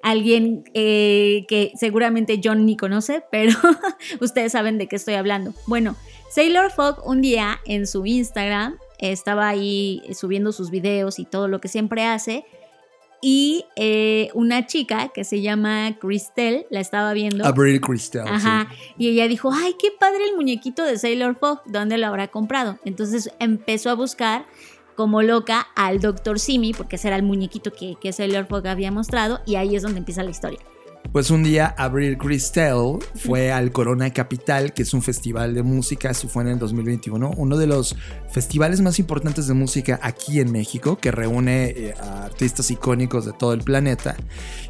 [0.04, 3.52] alguien eh, que seguramente John ni conoce, pero
[4.22, 5.54] ustedes saben de qué estoy hablando.
[5.66, 5.96] Bueno,
[6.30, 11.62] Sailor Fog un día en su Instagram estaba ahí subiendo sus videos y todo lo
[11.62, 12.46] que siempre hace.
[13.20, 17.46] Y eh, una chica que se llama Christelle la estaba viendo.
[17.46, 18.30] Abril Christelle.
[18.30, 18.70] Ajá.
[18.98, 21.62] Y ella dijo: Ay, qué padre el muñequito de Sailor Fog.
[21.66, 22.78] ¿Dónde lo habrá comprado?
[22.86, 24.46] Entonces empezó a buscar
[24.98, 26.40] como loca al Dr.
[26.40, 29.84] Simi, porque ese era el muñequito que, que Sailor Fog había mostrado, y ahí es
[29.84, 30.60] donde empieza la historia.
[31.12, 36.12] Pues un día Abril Christelle fue al Corona Capital, que es un festival de música,
[36.12, 37.96] eso fue en el 2021, uno de los
[38.30, 43.34] festivales más importantes de música aquí en México, que reúne eh, a artistas icónicos de
[43.34, 44.16] todo el planeta.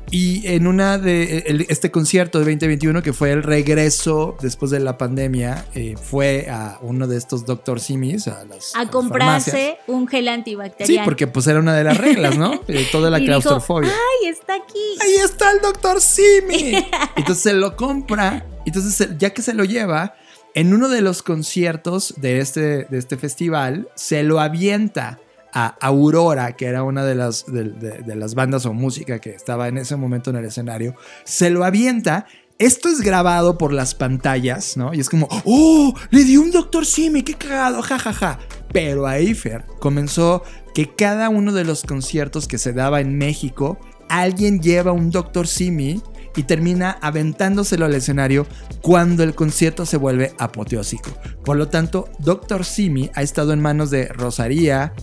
[0.10, 4.98] Y en una de este concierto de 2021, que fue el regreso después de la
[4.98, 7.82] pandemia, eh, fue a uno de estos Dr.
[7.82, 8.74] Simis, a las.
[8.76, 11.00] A, comprarse un gel antibacterial.
[11.00, 12.62] Sí, porque pues era una de las reglas, ¿no?
[12.68, 13.90] Eh, toda la claustrofobia.
[13.90, 14.98] ¡Ay, está aquí!
[15.02, 16.02] ¡Ahí está el Dr.
[16.28, 16.86] Simi!
[17.16, 18.46] Entonces se lo compra.
[18.66, 20.16] Entonces, ya que se lo lleva,
[20.54, 25.20] En uno de los conciertos de este, de este festival, se lo avienta
[25.54, 29.78] a Aurora, que era una de las, de, las bandas o música que estaba en
[29.78, 32.26] ese momento en el escenario, se lo avienta
[32.60, 34.92] esto es grabado por las pantallas, ¿no?
[34.92, 35.94] Y es como, ¡oh!
[36.10, 38.14] Le dio un Doctor Simi, qué cagado, jajaja.
[38.14, 38.40] Ja, ja.
[38.74, 40.42] Pero ahí, Fer, comenzó
[40.74, 43.78] que cada uno de los conciertos que se daba en México,
[44.10, 46.02] alguien lleva un Doctor Simi
[46.38, 48.48] y termina aventándoselo al escenario
[48.82, 51.12] cuando el concierto se vuelve apoteósico.
[51.44, 54.94] Por lo tanto, Doctor Simi ha estado en manos de Rosaría,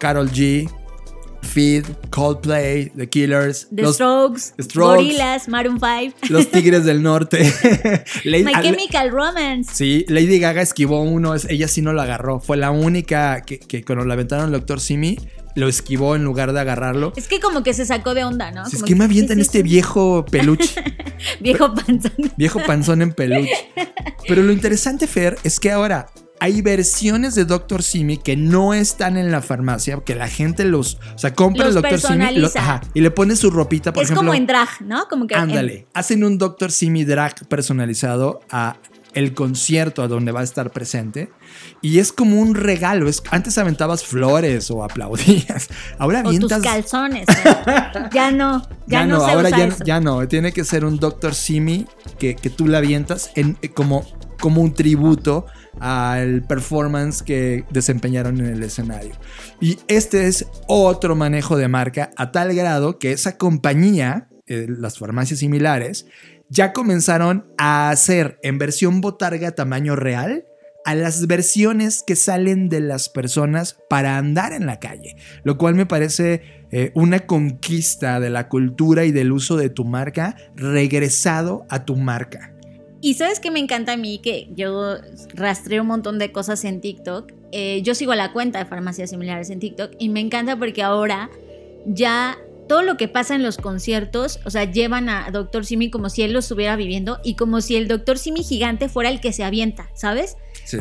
[0.00, 0.68] Carol G,
[1.42, 7.38] Feed, Coldplay, The Killers, The Strokes, Gorillaz, Maroon 5, Los Tigres del Norte,
[8.24, 9.70] My Chemical Romance.
[9.74, 12.40] Sí, Lady Gaga esquivó uno, ella sí no lo agarró.
[12.40, 15.18] Fue la única que, que cuando la aventaron el Doctor Simi,
[15.58, 17.12] lo esquivó en lugar de agarrarlo.
[17.16, 18.64] Es que como que se sacó de onda, ¿no?
[18.66, 20.82] es que, me avientan este viejo peluche.
[21.40, 22.12] viejo panzón.
[22.36, 23.70] Viejo panzón en peluche.
[24.26, 26.06] Pero lo interesante, Fer, es que ahora
[26.40, 27.82] hay versiones de Dr.
[27.82, 31.74] Simi que no están en la farmacia, que la gente los, o sea, compra el
[31.74, 32.00] Dr.
[32.00, 32.24] Simi
[32.94, 34.22] y le pone su ropita, por ejemplo.
[34.22, 35.08] Es como en drag, ¿no?
[35.08, 36.70] Como que Ándale, hacen un Dr.
[36.70, 38.76] Simi drag personalizado a
[39.14, 41.30] el concierto a donde va a estar presente
[41.80, 43.08] y es como un regalo.
[43.08, 45.68] Es, antes aventabas flores o aplaudías.
[45.98, 47.26] Ahora o tus calzones.
[48.12, 50.26] ya no, ya, no, ahora ya, ya, no.
[50.28, 51.34] Tiene que ser un Dr.
[51.34, 51.86] Simi
[52.18, 54.04] que, que tú le avientas en, como,
[54.40, 55.46] como un tributo
[55.80, 59.12] al performance que desempeñaron en el escenario.
[59.60, 64.98] Y este es otro manejo de marca a tal grado que esa compañía, eh, las
[64.98, 66.06] farmacias similares,
[66.50, 70.44] ya comenzaron a hacer en versión botarga tamaño real
[70.84, 75.74] a las versiones que salen de las personas para andar en la calle, lo cual
[75.74, 76.40] me parece
[76.70, 81.96] eh, una conquista de la cultura y del uso de tu marca regresado a tu
[81.96, 82.54] marca.
[83.00, 84.96] Y sabes que me encanta a mí, que yo
[85.34, 87.32] rastreo un montón de cosas en TikTok.
[87.52, 91.30] Eh, yo sigo la cuenta de farmacias similares en TikTok y me encanta porque ahora
[91.86, 92.38] ya
[92.68, 96.22] todo lo que pasa en los conciertos, o sea, llevan a Doctor Simi como si
[96.22, 99.42] él lo estuviera viviendo y como si el Doctor Simi gigante fuera el que se
[99.42, 100.36] avienta, ¿sabes?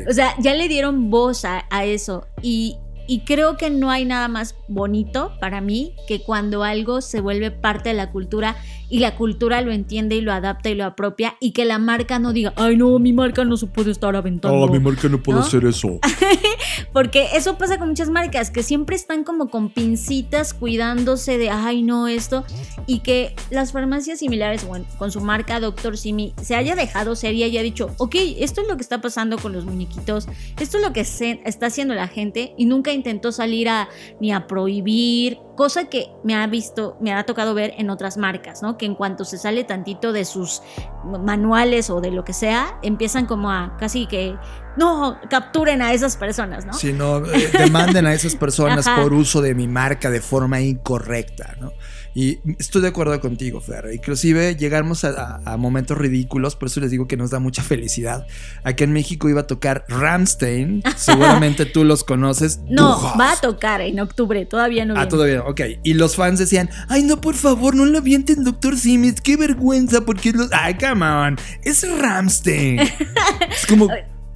[0.07, 2.77] O sea, ya le dieron voz a, a eso y,
[3.07, 7.51] y creo que no hay nada más bonito para mí que cuando algo se vuelve
[7.51, 8.57] parte de la cultura
[8.89, 12.19] y la cultura lo entiende y lo adapta y lo apropia y que la marca
[12.19, 14.57] no diga, ay no, mi marca no se puede estar aventando.
[14.57, 15.99] Oh, mi marca no puede hacer eso.
[16.93, 21.83] Porque eso pasa con muchas marcas que siempre están como con pincitas cuidándose de, ay
[21.83, 22.45] no, esto.
[22.85, 24.65] Y que las farmacias similares
[24.97, 28.67] con su marca Doctor Simi se haya dejado seria y haya dicho, ok, esto es
[28.67, 30.27] lo que está pasando con los muñequitos,
[30.59, 34.31] esto es lo que se está haciendo la gente y nunca intentó salir a ni
[34.31, 38.77] a prohibir, cosa que me ha visto, me ha tocado ver en otras marcas, ¿no?
[38.77, 40.61] Que en cuanto se sale tantito de sus
[41.03, 44.37] manuales o de lo que sea, empiezan como a casi que
[44.77, 46.73] no capturen a esas personas, ¿no?
[46.73, 51.55] Si no, eh, demanden a esas personas por uso de mi marca de forma incorrecta,
[51.59, 51.73] ¿no?
[52.17, 53.91] Y estoy de acuerdo contigo, Fer.
[53.93, 58.25] Inclusive llegamos a, momentos ridículos, por eso les digo que nos da mucha felicidad.
[58.63, 62.59] Aquí en México iba a tocar Ramstein, seguramente tú los conoces.
[62.67, 64.95] No, va a tocar en octubre, todavía no.
[64.97, 65.61] Ah, todavía, ok.
[65.83, 70.01] Y los fans decían, ay no, por favor, no lo avienten, Doctor Simis, qué vergüenza,
[70.01, 70.49] porque los...
[70.53, 72.79] Ay, come on, es Ramstein.
[73.51, 73.89] es como...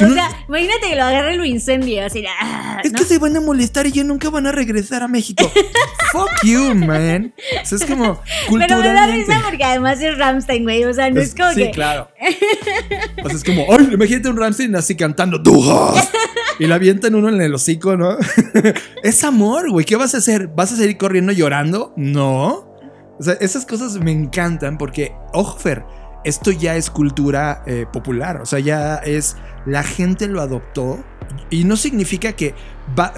[0.06, 2.24] O sea, imagínate que lo agarre y lo incendie, así.
[2.41, 5.49] Ah, es que se van a molestar y ya nunca van a regresar a México.
[6.12, 7.34] Fuck you, man.
[7.62, 8.68] O sea, es como culturalmente.
[8.68, 10.84] Pero me da risa porque además es Ramstein, güey.
[10.86, 12.10] O sea, no es, como sí, claro.
[13.24, 16.10] O sea, es como, ay, imagínate un Ramstein así cantando Dujas.
[16.60, 18.18] Y la avientan uno en el hocico, ¿no?
[19.04, 19.86] es amor, güey.
[19.86, 20.47] ¿Qué vas a hacer?
[20.47, 21.93] ¿Vas a seguir corriendo llorando?
[21.97, 22.72] No.
[23.20, 25.84] O sea, esas cosas me encantan porque, ojo, Fer,
[26.24, 31.03] esto ya es cultura eh, popular, o sea, ya es, la gente lo adoptó
[31.49, 32.55] y no significa que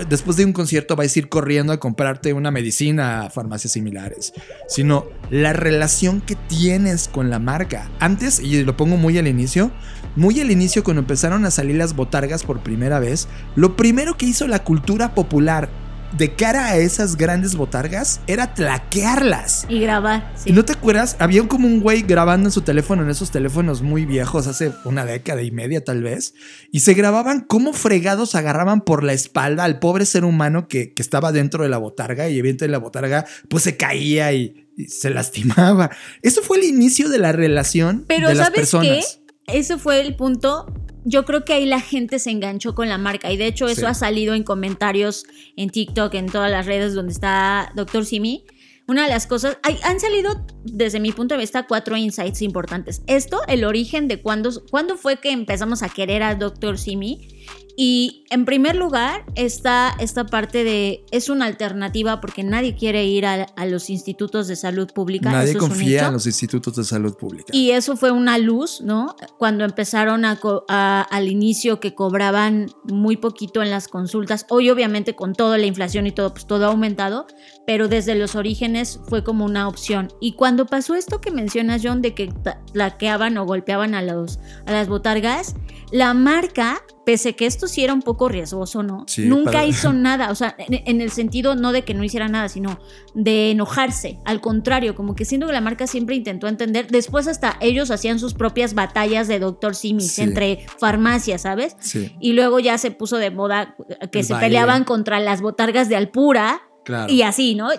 [0.10, 4.34] después de un concierto vais a ir corriendo a comprarte una medicina a farmacias similares,
[4.68, 7.90] sino la relación que tienes con la marca.
[8.00, 9.72] Antes, y lo pongo muy al inicio,
[10.16, 14.26] muy al inicio cuando empezaron a salir las botargas por primera vez, lo primero que
[14.26, 15.70] hizo la cultura popular
[16.18, 19.66] de cara a esas grandes botargas era tlaquearlas.
[19.68, 20.34] Y grabar.
[20.46, 21.16] ¿Y no te acuerdas?
[21.20, 25.06] Había como un güey grabando en su teléfono, en esos teléfonos muy viejos, hace una
[25.06, 26.36] década y media tal vez,
[26.72, 31.34] y se grababan cómo fregados agarraban por la espalda al pobre ser humano que, estaba
[31.34, 35.92] dentro de la botarga y evidentemente la botarga pues se caía y, se lastimaba.
[36.22, 39.20] Eso fue el inicio de la relación Pero de las ¿sabes personas.
[39.46, 39.60] Qué?
[39.60, 40.66] Eso fue el punto
[41.06, 43.88] yo creo que ahí la gente se enganchó con la marca y de hecho eso
[43.88, 45.26] ha salido en comentarios
[45.56, 48.46] en TikTok, en todas las redes donde está Doctor Simi.
[48.86, 53.02] Una de las cosas, hay, han salido desde mi punto de vista, cuatro insights importantes.
[53.08, 56.78] Esto, el origen de cuándo, cuándo fue que empezamos a querer al Dr.
[56.78, 57.43] Simi
[57.76, 63.26] y en primer lugar está esta parte de, es una alternativa porque nadie quiere ir
[63.26, 65.32] a, los institutos de salud pública.
[65.32, 67.46] Nadie confía en los institutos de salud pública.
[67.52, 69.16] Y eso fue una luz, ¿no?
[69.40, 75.34] Cuando empezaron a, al inicio que cobraban muy poquito en las consultas, hoy obviamente con
[75.34, 77.26] toda la inflación y todo, pues todo ha aumentado,
[77.66, 80.10] pero desde los orígenes fue como una opción.
[80.22, 82.32] Y cuando pasó esto que mencionas, John, de que
[82.72, 85.56] plaqueaban o golpeaban a, los, a las botargas,
[85.94, 89.06] la marca pese que esto sí era un poco riesgoso, ¿no?
[89.20, 92.80] Nunca hizo nada, o sea, en, el sentido no de que no hiciera nada, sino
[93.14, 94.18] de enojarse.
[94.26, 96.88] Al contrario, como que siento que la marca siempre intentó entender.
[96.88, 101.76] Después hasta ellos hacían sus propias batallas de Doctor Simis entre farmacias, ¿sabes?
[101.80, 102.16] Sí.
[102.20, 103.76] Y luego ya se puso de moda
[104.12, 106.64] que se peleaban contra las botargas de Alpura
[107.08, 107.70] y así, ¿no?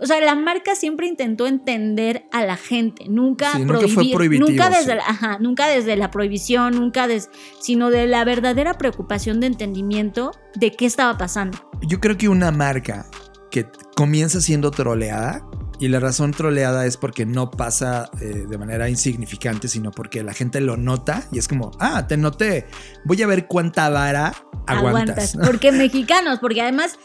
[0.00, 4.70] O sea, la marca siempre intentó entender a la gente, nunca, nunca fue prohibitivo, nunca
[4.70, 7.30] desde, la, ajá, nunca desde la prohibición, nunca des,
[7.60, 11.58] sino de la verdadera preocupación de entendimiento de qué estaba pasando.
[11.82, 13.06] Yo creo que una marca
[13.50, 15.44] que comienza siendo troleada
[15.80, 20.34] y la razón troleada es porque no pasa eh, de manera insignificante, sino porque la
[20.34, 22.66] gente lo nota y es como, ah, te noté,
[23.04, 24.34] voy a ver cuánta vara
[24.68, 25.36] aguantas.
[25.44, 26.98] Porque mexicanos, porque además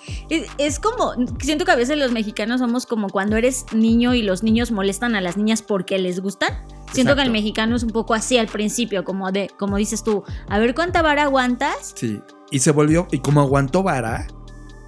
[0.57, 4.43] es, como, siento que a veces los mexicanos somos como cuando eres niño y los
[4.43, 6.49] niños molestan a las niñas porque les gustan.
[6.91, 10.23] Siento que el mexicano es un poco así al principio, como de, como dices tú,
[10.47, 11.93] a ver cuánta vara aguantas.
[11.95, 12.19] Sí,
[12.51, 14.27] y se volvió, y como aguantó vara,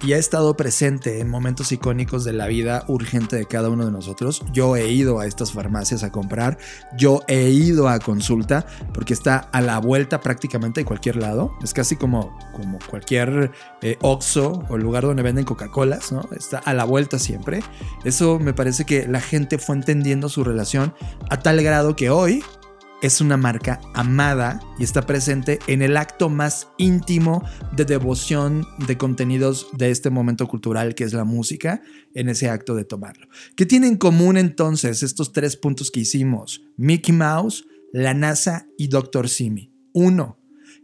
[0.06, 3.90] y ha estado presente en momentos icónicos de la vida urgente de cada uno de
[3.90, 4.40] nosotros.
[4.52, 6.58] Yo he ido a estas farmacias a comprar,
[6.96, 11.52] yo he ido a consulta porque está a la vuelta prácticamente de cualquier lado.
[11.60, 13.50] Es casi como, como cualquier
[13.82, 16.22] eh, Oxxo o lugar donde venden Coca-Colas, ¿no?
[16.36, 17.60] Está a la vuelta siempre.
[18.04, 20.94] Eso me parece que la gente fue entendiendo su relación
[21.30, 22.44] a tal grado que hoy
[23.02, 28.96] es una marca amada y está presente en el acto más íntimo de devoción de
[28.96, 31.82] contenidos de este momento cultural que es la música,
[32.14, 33.28] en ese acto de tomarlo.
[33.56, 36.62] ¿Qué tienen en común entonces estos tres puntos que hicimos?
[36.76, 39.28] Mickey Mouse, la NASA y Dr.
[39.28, 39.72] Simi.
[39.92, 40.38] Uno,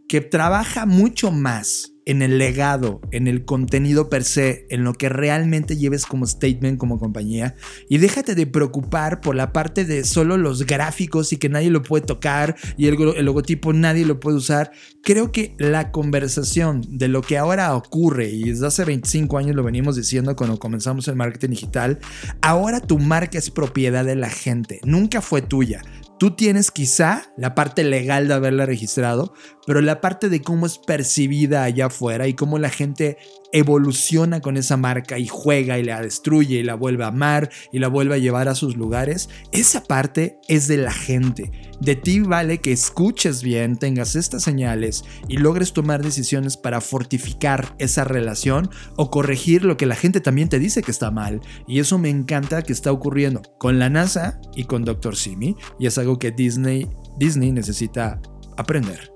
[0.08, 5.08] que trabaja mucho más en el legado, en el contenido per se, en lo que
[5.08, 7.54] realmente lleves como statement, como compañía.
[7.88, 11.82] Y déjate de preocupar por la parte de solo los gráficos y que nadie lo
[11.82, 14.72] puede tocar y el, logotipo nadie lo puede usar.
[15.02, 19.62] Creo que la conversación de lo que ahora ocurre, y desde hace 25 años lo
[19.62, 21.98] venimos diciendo cuando comenzamos el marketing digital,
[22.40, 25.82] ahora tu marca es propiedad de la gente, nunca fue tuya.
[26.22, 29.34] Tú tienes quizá la parte legal de haberla registrado,
[29.66, 33.18] pero la parte de cómo es percibida allá afuera y cómo la gente
[33.52, 37.78] evoluciona con esa marca y juega y la destruye y la vuelve a amar y
[37.78, 41.50] la vuelve a llevar a sus lugares, esa parte es de la gente.
[41.80, 47.74] De ti vale que escuches bien, tengas estas señales y logres tomar decisiones para fortificar
[47.78, 51.40] esa relación o corregir lo que la gente también te dice que está mal.
[51.66, 55.16] Y eso me encanta que está ocurriendo con la NASA y con Dr.
[55.16, 56.88] Simi y es algo que Disney,
[57.18, 58.20] Disney necesita
[58.56, 59.12] aprender.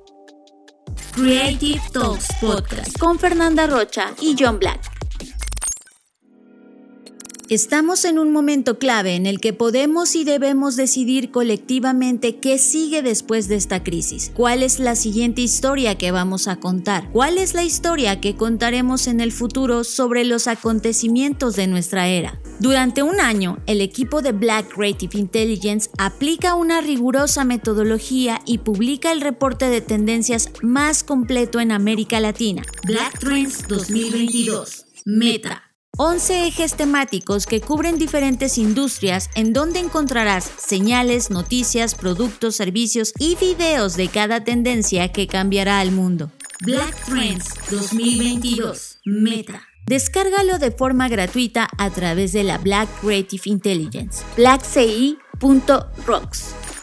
[1.13, 4.96] Creative Talks Podcast con Fernanda Rocha y John Black.
[7.49, 13.03] Estamos en un momento clave en el que podemos y debemos decidir colectivamente qué sigue
[13.03, 14.33] después de esta crisis.
[14.35, 17.09] ¿Cuál es la siguiente historia que vamos a contar?
[17.13, 22.41] ¿Cuál es la historia que contaremos en el futuro sobre los acontecimientos de nuestra era?
[22.59, 29.13] Durante un año, el equipo de Black Creative Intelligence aplica una rigurosa metodología y publica
[29.13, 35.66] el reporte de tendencias más completo en América Latina, Black Trends 2022, Meta.
[35.99, 43.35] 11 ejes temáticos que cubren diferentes industrias en donde encontrarás señales, noticias, productos, servicios y
[43.37, 46.31] videos de cada tendencia que cambiará al mundo.
[46.61, 49.63] Black Trends 2022 Meta.
[49.87, 54.23] Descárgalo de forma gratuita a través de la Black Creative Intelligence.
[54.37, 55.17] blackci.rocks.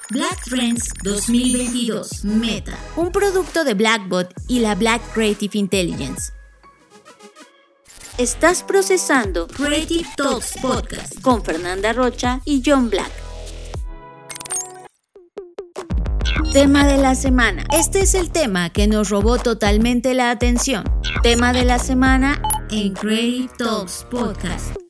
[0.09, 2.75] Black Trends 2022 Meta.
[2.95, 6.31] Un producto de Blackbot y la Black Creative Intelligence.
[8.19, 13.11] Estás procesando Creative Talks Podcast con Fernanda Rocha y John Black.
[16.51, 17.63] Tema de la semana.
[17.75, 20.83] Este es el tema que nos robó totalmente la atención.
[21.23, 22.39] Tema de la semana
[22.69, 24.82] en Creative Talks Podcast.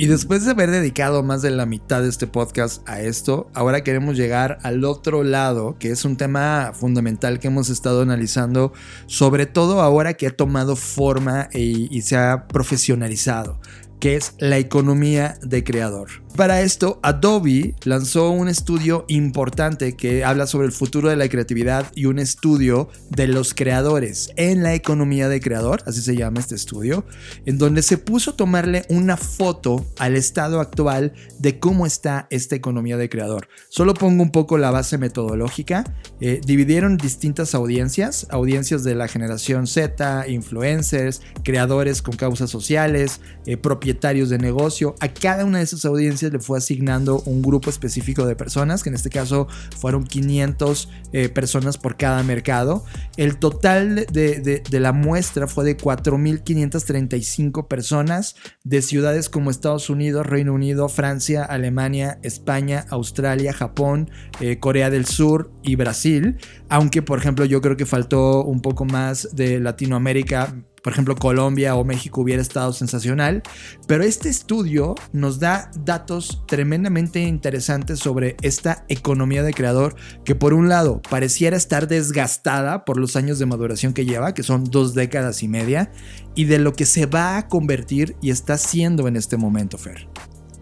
[0.00, 3.82] Y después de haber dedicado más de la mitad de este podcast a esto, ahora
[3.82, 8.72] queremos llegar al otro lado, que es un tema fundamental que hemos estado analizando,
[9.06, 13.58] sobre todo ahora que ha tomado forma y, se ha profesionalizado.
[14.00, 16.08] Que es la economía de creador.
[16.38, 21.90] Para esto, Adobe lanzó un estudio importante que habla sobre el futuro de la creatividad
[21.96, 26.54] y un estudio de los creadores en la economía de creador, así se llama este
[26.54, 27.04] estudio,
[27.44, 32.54] en donde se puso a tomarle una foto al estado actual de cómo está esta
[32.54, 33.48] economía de creador.
[33.68, 35.82] Solo pongo un poco la base metodológica.
[36.20, 43.56] Eh, dividieron distintas audiencias, audiencias de la generación Z, influencers, creadores con causas sociales, eh,
[43.88, 44.94] propietarios de negocio.
[45.00, 48.90] A cada una de esas audiencias le fue asignando un grupo específico de personas, que
[48.90, 52.84] en este caso fueron 500 eh, personas por cada mercado.
[53.16, 60.26] El total de, de la muestra fue de 4.535 personas de ciudades como Estados Unidos,
[60.26, 64.10] Reino Unido, Francia, Alemania, España, Australia, Japón,
[64.40, 66.36] eh, Corea del Sur y Brasil.
[66.68, 70.54] Aunque, por ejemplo, yo creo que faltó un poco más de Latinoamérica
[70.88, 73.42] por ejemplo, Colombia o México hubiera estado sensacional,
[73.86, 80.54] pero este estudio nos da datos tremendamente interesantes sobre esta economía de creador que por
[80.54, 84.94] un lado pareciera estar desgastada por los años de maduración que lleva, que son dos
[84.94, 85.92] décadas y media,
[86.34, 90.08] y de lo que se va a convertir y está siendo en este momento, Fer.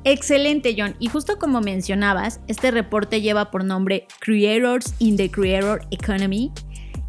[0.03, 0.97] Excelente, John.
[0.99, 6.51] Y justo como mencionabas, este reporte lleva por nombre Creators in the Creator Economy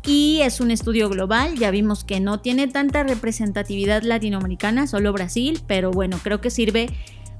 [0.07, 5.59] y es un estudio global, ya vimos que no tiene tanta representatividad latinoamericana, solo Brasil,
[5.67, 6.87] pero bueno, creo que sirve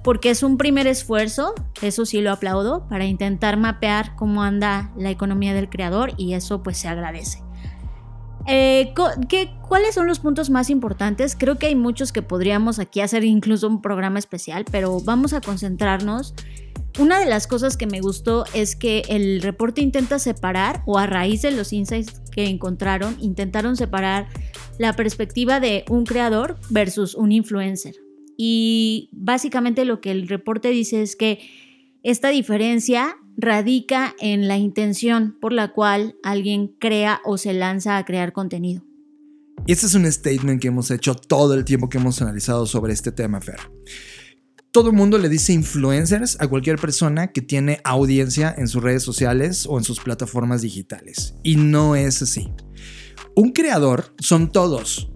[0.04, 5.10] porque es un primer esfuerzo, eso sí lo aplaudo, para intentar mapear cómo anda la
[5.10, 7.42] economía del creador y eso pues se agradece.
[8.48, 8.94] Eh,
[9.28, 11.36] ¿qué, ¿Cuáles son los puntos más importantes?
[11.38, 15.42] Creo que hay muchos que podríamos aquí hacer incluso un programa especial, pero vamos a
[15.42, 16.34] concentrarnos
[16.98, 21.06] una de las cosas que me gustó es que el reporte intenta separar, o a
[21.06, 24.28] raíz de los insights que encontraron, intentaron separar
[24.80, 27.96] la perspectiva de un creador versus un influencer.
[28.36, 31.40] Y básicamente lo que el reporte dice es que
[32.04, 38.06] esta diferencia radica en la intención por la cual alguien crea o se lanza a
[38.06, 38.84] crear contenido.
[39.66, 42.94] Y este es un statement que hemos hecho todo el tiempo que hemos analizado sobre
[42.94, 43.60] este tema, Fer
[44.78, 49.02] todo el mundo le dice influencers a cualquier persona que tiene audiencia en sus redes
[49.02, 51.34] sociales o en sus plataformas digitales.
[51.42, 52.52] Y no es así.
[53.36, 55.10] Un creador son todos.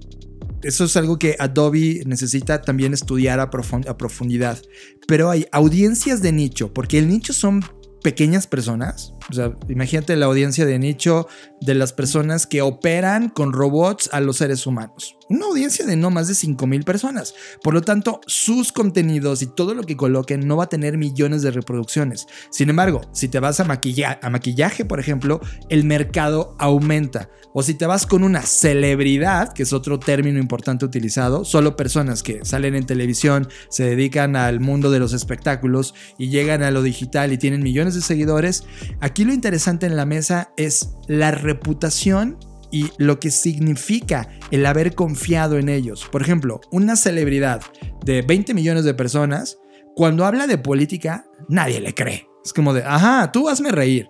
[0.64, 4.60] Eso es algo que Adobe necesita también estudiar a, profundidad.
[5.08, 7.64] Pero hay audiencias de nicho, porque el nicho son
[8.02, 9.14] pequeñas personas.
[9.30, 11.28] O sea, imagínate la audiencia de nicho
[11.62, 15.16] de las personas que operan con robots a los seres humanos.
[15.30, 17.34] Una audiencia de no más de 5 mil personas.
[17.64, 21.42] Por lo tanto, sus contenidos y todo lo que coloquen no va a tener millones
[21.42, 22.28] de reproducciones.
[22.50, 27.30] Sin embargo, si te vas a, maquillaje, por ejemplo, el mercado aumenta.
[27.54, 32.24] O si te vas con una celebridad, que es otro término importante utilizado, solo personas
[32.24, 36.82] que salen en televisión, se dedican al mundo de los espectáculos y llegan a lo
[36.82, 38.64] digital y tienen millones de seguidores,
[39.20, 42.38] lo interesante en la mesa es la reputación
[42.72, 46.08] y lo que significa el haber confiado en ellos.
[46.12, 47.62] Por ejemplo, una celebridad
[48.06, 49.60] de 20 millones de personas,
[49.96, 52.28] cuando habla de política, nadie le cree.
[52.44, 54.10] Es como de, ajá, tú hazme reír.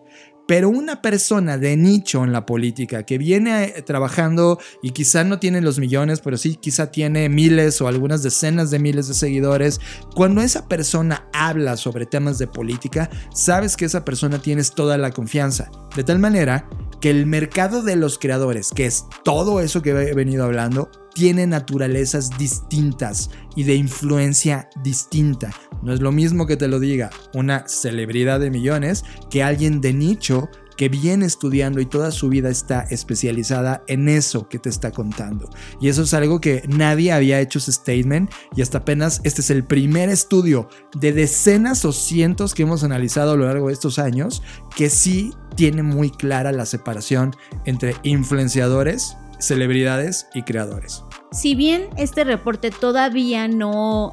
[0.51, 5.39] Pero una persona de nicho en la política que viene eh, trabajando y quizá no
[5.39, 9.79] tiene los millones, pero sí quizá tiene miles o algunas decenas de miles de seguidores,
[10.13, 15.11] cuando esa persona habla sobre temas de política, sabes que esa persona tienes toda la
[15.11, 15.71] confianza.
[15.95, 16.67] De tal manera
[16.99, 21.47] que el mercado de los creadores, que es todo eso que he venido hablando, tiene
[21.47, 25.51] naturalezas distintas y de influencia distinta.
[25.81, 29.93] No es lo mismo que te lo diga una celebridad de millones que alguien de
[29.93, 30.49] nicho
[30.81, 35.47] que viene estudiando y toda su vida está especializada en eso que te está contando.
[35.79, 39.51] Y eso es algo que nadie había hecho ese statement y hasta apenas este es
[39.51, 43.99] el primer estudio de decenas o cientos que hemos analizado a lo largo de estos
[43.99, 44.41] años
[44.75, 51.03] que sí tiene muy clara la separación entre influenciadores, celebridades y creadores.
[51.31, 54.11] Si bien este reporte todavía no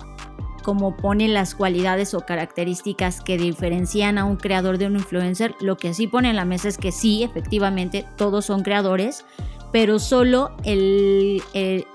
[0.69, 5.79] como pone las cualidades o características que diferencian a un creador de un influencer, lo
[5.79, 9.25] que sí pone en la mesa es que sí, efectivamente, todos son creadores,
[9.73, 10.55] pero solo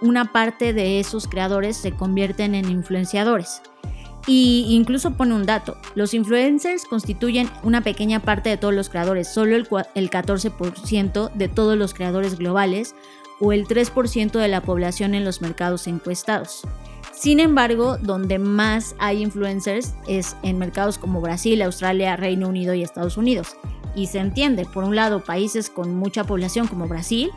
[0.01, 3.61] una parte de esos creadores se convierten en influenciadores.
[4.25, 9.31] Y incluso pone un dato, los influencers constituyen una pequeña parte de todos los creadores,
[9.31, 12.95] solo el, el 14% de todos los creadores globales
[13.39, 16.65] o el 3% de la población en los mercados encuestados.
[17.13, 22.83] Sin embargo, donde más hay influencers es en mercados como Brasil, Australia, Reino Unido y
[22.83, 23.55] Estados Unidos.
[23.95, 27.31] Y se entiende, por un lado, países con mucha población como Brasil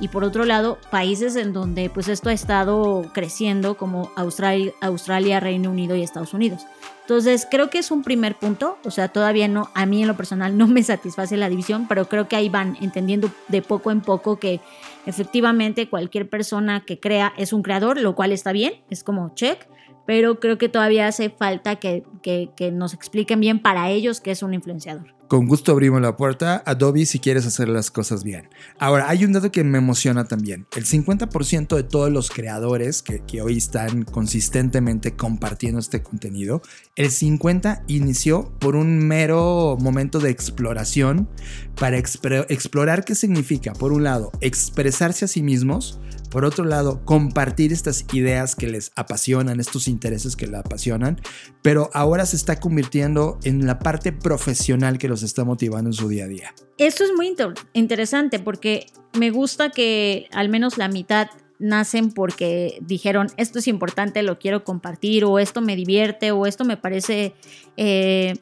[0.00, 5.40] y por otro lado países en donde pues esto ha estado creciendo como Australia, Australia,
[5.40, 6.66] Reino Unido y Estados Unidos.
[7.02, 10.16] Entonces creo que es un primer punto, o sea, todavía no, a mí en lo
[10.16, 14.00] personal no me satisface la división, pero creo que ahí van entendiendo de poco en
[14.00, 14.60] poco que
[15.04, 19.66] efectivamente cualquier persona que crea es un creador, lo cual está bien, es como check,
[20.06, 24.30] pero creo que todavía hace falta que, que, que nos expliquen bien para ellos qué
[24.30, 25.14] es un influenciador.
[25.32, 26.62] Con gusto abrimos la puerta.
[26.66, 28.50] Adobe si quieres hacer las cosas bien.
[28.78, 30.66] Ahora, hay un dato que me emociona también.
[30.76, 36.60] El 50% de todos los creadores que, hoy están consistentemente compartiendo este contenido,
[36.96, 41.30] el 50% inició por un mero momento de exploración
[41.76, 45.98] para explorar qué significa, por un lado, expresarse a sí mismos,
[46.32, 51.20] por otro lado, compartir estas ideas que les apasionan, estos intereses que les apasionan,
[51.60, 56.08] pero ahora se está convirtiendo en la parte profesional que los está motivando en su
[56.08, 56.54] día a día.
[56.78, 57.36] Esto es muy
[57.74, 61.28] interesante porque me gusta que al menos la mitad
[61.58, 66.64] nacen porque dijeron esto es importante, lo quiero compartir o esto me divierte o esto
[66.64, 67.34] me parece
[67.76, 68.34] eh,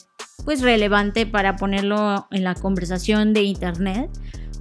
[0.45, 4.11] pues relevante para ponerlo en la conversación de internet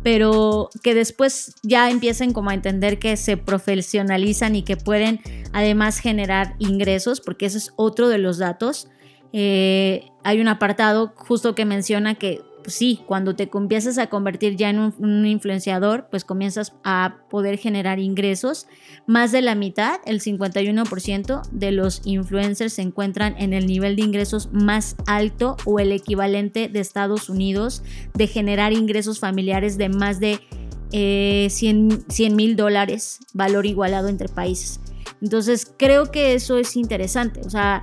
[0.04, 5.20] pero que después ya empiecen como a entender que se profesionalizan y que pueden
[5.52, 8.88] además generar ingresos, porque ese es otro de los datos.
[9.34, 14.56] Eh, hay un apartado justo que menciona que pues sí, cuando te empiezas a convertir
[14.56, 18.68] ya en un, influenciador, pues comienzas a poder generar ingresos.
[19.08, 24.04] Más de la mitad, el 51% de los influencers se encuentran en el nivel de
[24.04, 27.82] ingresos más alto o el equivalente de Estados Unidos
[28.14, 30.40] de generar ingresos familiares de más de
[30.92, 31.50] 100
[32.08, 34.80] eh, mil dólares, valor igualado entre países.
[35.22, 37.42] Entonces creo que eso es interesante.
[37.46, 37.82] O sea,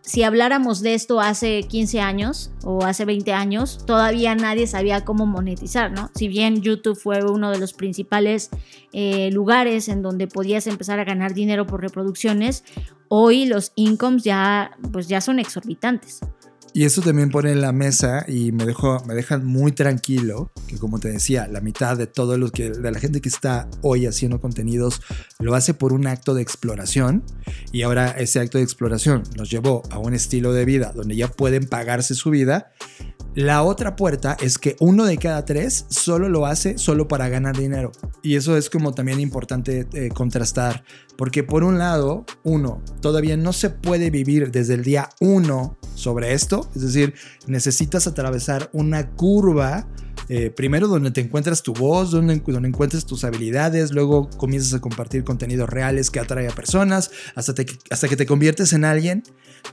[0.00, 5.26] si habláramos de esto hace 15 años o hace 20 años, todavía nadie sabía cómo
[5.26, 6.10] monetizar, ¿no?
[6.14, 8.50] Si bien YouTube fue uno de los principales
[8.92, 12.64] eh, lugares en donde podías empezar a ganar dinero por reproducciones,
[13.08, 16.20] hoy los incomes ya, pues ya son exorbitantes.
[16.74, 20.78] Y eso también pone en la mesa y me, dejó, me deja muy tranquilo que
[20.78, 24.06] como te decía, la mitad de todo lo que de la gente que está hoy
[24.06, 25.02] haciendo contenidos
[25.38, 27.22] lo hace por un acto de exploración
[27.72, 31.28] y ahora ese acto de exploración los llevó a un estilo de vida donde ya
[31.28, 32.72] pueden pagarse su vida.
[33.34, 37.56] La otra puerta es que uno de cada tres solo lo hace solo para ganar
[37.56, 37.90] dinero.
[38.22, 40.84] Y eso es como también importante eh, contrastar.
[41.16, 46.34] Porque por un lado, uno, todavía no se puede vivir desde el día uno sobre
[46.34, 46.68] esto.
[46.74, 47.14] Es decir,
[47.46, 49.86] necesitas atravesar una curva.
[50.34, 54.80] Eh, primero donde te encuentras tu voz, donde, donde encuentres tus habilidades, luego comienzas a
[54.80, 57.52] compartir contenidos reales que atrae a personas, hasta,
[57.90, 59.24] hasta que te conviertes en alguien.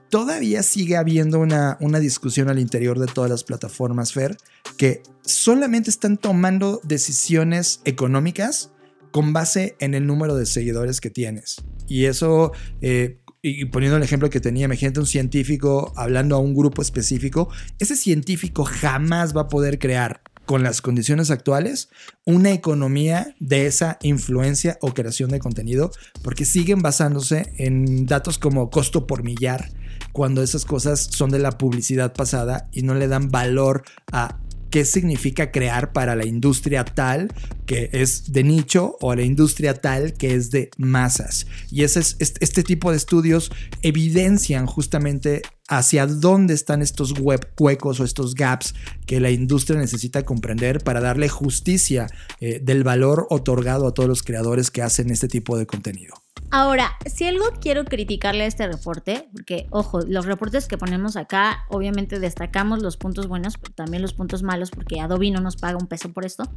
[0.09, 4.35] Todavía sigue habiendo una, una discusión al interior de todas las plataformas, Fer,
[4.75, 8.71] que solamente están tomando decisiones económicas
[9.11, 11.63] con base en el número de seguidores que tienes.
[11.87, 12.51] Y eso,
[12.81, 17.47] eh, y poniendo el ejemplo que tenía, imagínate un científico hablando a un grupo específico,
[17.79, 21.89] ese científico jamás va a poder crear con las condiciones actuales
[22.25, 25.91] una economía de esa influencia o creación de contenido,
[26.23, 29.69] porque siguen basándose en datos como costo por millar,
[30.11, 34.39] cuando esas cosas son de la publicidad pasada y no le dan valor a
[34.71, 37.31] qué significa crear para la industria tal
[37.67, 41.45] que es de nicho o la industria tal que es de masas.
[41.69, 43.51] Y ese es, este tipo de estudios
[43.83, 48.73] evidencian justamente hacia dónde están estos web huecos o estos gaps
[49.05, 52.07] que la industria necesita comprender para darle justicia
[52.41, 56.15] eh, del valor otorgado a todos los creadores que hacen este tipo de contenido.
[56.51, 61.65] Ahora, si algo quiero criticarle a este reporte, porque ojo, los reportes que ponemos acá,
[61.69, 65.77] obviamente destacamos los puntos buenos, pero también los puntos malos, porque Adobe no nos paga
[65.77, 66.49] un peso por esto.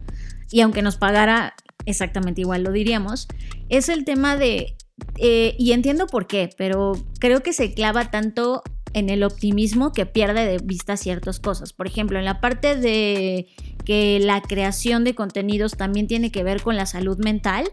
[0.50, 1.54] Y aunque nos pagara
[1.84, 3.28] exactamente igual, lo diríamos,
[3.68, 4.76] es el tema de,
[5.18, 8.62] eh, y entiendo por qué, pero creo que se clava tanto
[8.94, 11.72] en el optimismo que pierde de vista ciertas cosas.
[11.72, 13.48] Por ejemplo, en la parte de
[13.84, 17.72] que la creación de contenidos también tiene que ver con la salud mental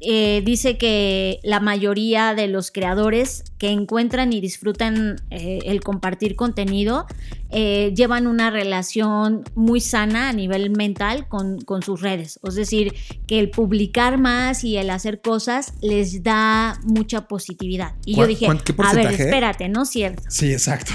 [0.00, 6.36] eh, dice que la mayoría de los creadores que encuentran y disfrutan eh, el compartir
[6.36, 7.06] contenido
[7.50, 12.40] eh, llevan una relación muy sana a nivel mental con, sus redes.
[12.42, 12.92] Es decir,
[13.26, 17.94] que el publicar más y el hacer cosas les da mucha positividad.
[18.04, 20.22] Y yo dije, a ver, espérate, ¿no es cierto?
[20.28, 20.92] Sí, exacto.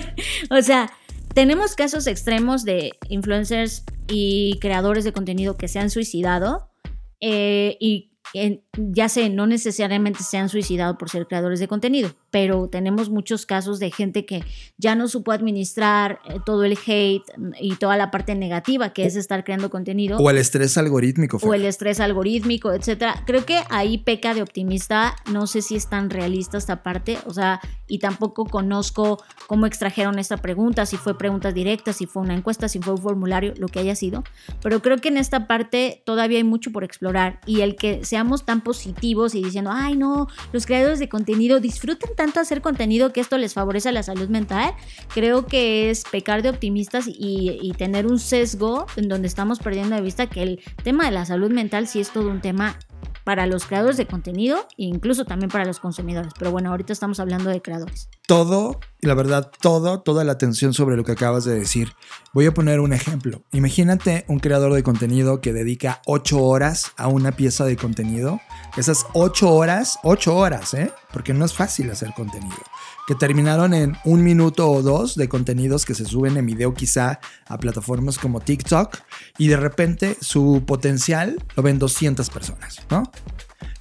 [0.50, 0.92] o sea,
[1.34, 6.66] tenemos casos extremos de influencers y creadores de contenido que se han suicidado
[7.22, 8.09] y
[8.74, 13.46] ya sé, no necesariamente se han suicidado por ser creadores de contenido, pero tenemos muchos
[13.46, 14.44] casos de gente que
[14.78, 17.24] ya no supo administrar eh, todo el hate
[17.60, 20.18] y toda la parte negativa que es estar creando contenido.
[20.18, 21.38] O el estrés algorítmico.
[21.42, 23.22] O el estrés algorítmico, etcétera.
[23.26, 25.16] Creo que ahí peca de optimista.
[25.30, 27.18] No sé si es tan realista esta parte.
[27.26, 32.22] O sea, y tampoco conozco cómo extrajeron esta pregunta, si fue preguntas directas, si fue
[32.22, 34.22] una encuesta, si fue un formulario, lo que haya sido.
[34.62, 37.40] Pero creo que en esta parte todavía hay mucho por explorar.
[37.46, 42.10] Y el que seamos tan positivos y diciendo, ay, no, los creadores de contenido disfrutan
[42.20, 44.74] tanto hacer contenido que esto les favorece a la salud mental,
[45.14, 50.02] creo que es pecar de optimistas y, tener un sesgo en donde estamos perdiendo de
[50.02, 52.76] vista que el tema de la salud mental sí es todo un tema
[53.24, 56.32] para los creadores de contenido e incluso también para los consumidores.
[56.38, 58.08] Pero bueno, ahorita estamos hablando de creadores.
[58.26, 61.92] Todo, la verdad, todo, toda la atención sobre lo que acabas de decir.
[62.32, 63.42] Voy a poner un ejemplo.
[63.52, 68.40] Imagínate un creador de contenido que dedica ocho horas a una pieza de contenido.
[68.76, 70.92] Esas ocho horas, ocho horas, ¿eh?
[71.12, 72.56] Porque no es fácil hacer contenido
[73.06, 77.20] que terminaron en un minuto o dos de contenidos que se suben en video quizá
[77.46, 78.98] a plataformas como TikTok
[79.38, 83.02] y de repente su potencial lo ven 200 personas, ¿no?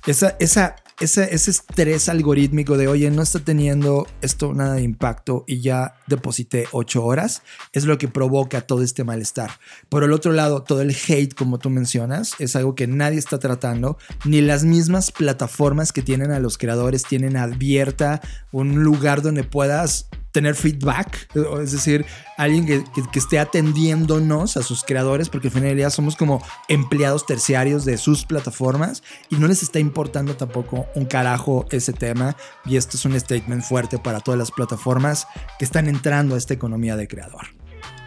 [0.06, 5.62] Esa, esa ese, estrés algorítmico de, oye, no está teniendo esto nada de impacto y
[5.62, 7.42] ya deposité ocho horas,
[7.74, 9.52] es lo que provoca todo este malestar.
[9.88, 13.40] Por el otro lado, todo el hate, como tú mencionas, es algo que nadie está
[13.40, 18.22] tratando, ni las mismas plataformas que tienen a los creadores tienen abierta
[18.52, 20.10] un lugar donde puedas
[20.40, 21.28] tener feedback,
[21.62, 22.06] es decir,
[22.38, 27.26] alguien que, esté atendiéndonos a sus creadores, porque al final del día somos como empleados
[27.26, 32.38] terciarios de sus plataformas y no les está importando tampoco un carajo ese tema.
[32.66, 35.28] Y esto es un statement fuerte para todas las plataformas
[35.58, 37.48] que están entrando a esta economía de creador.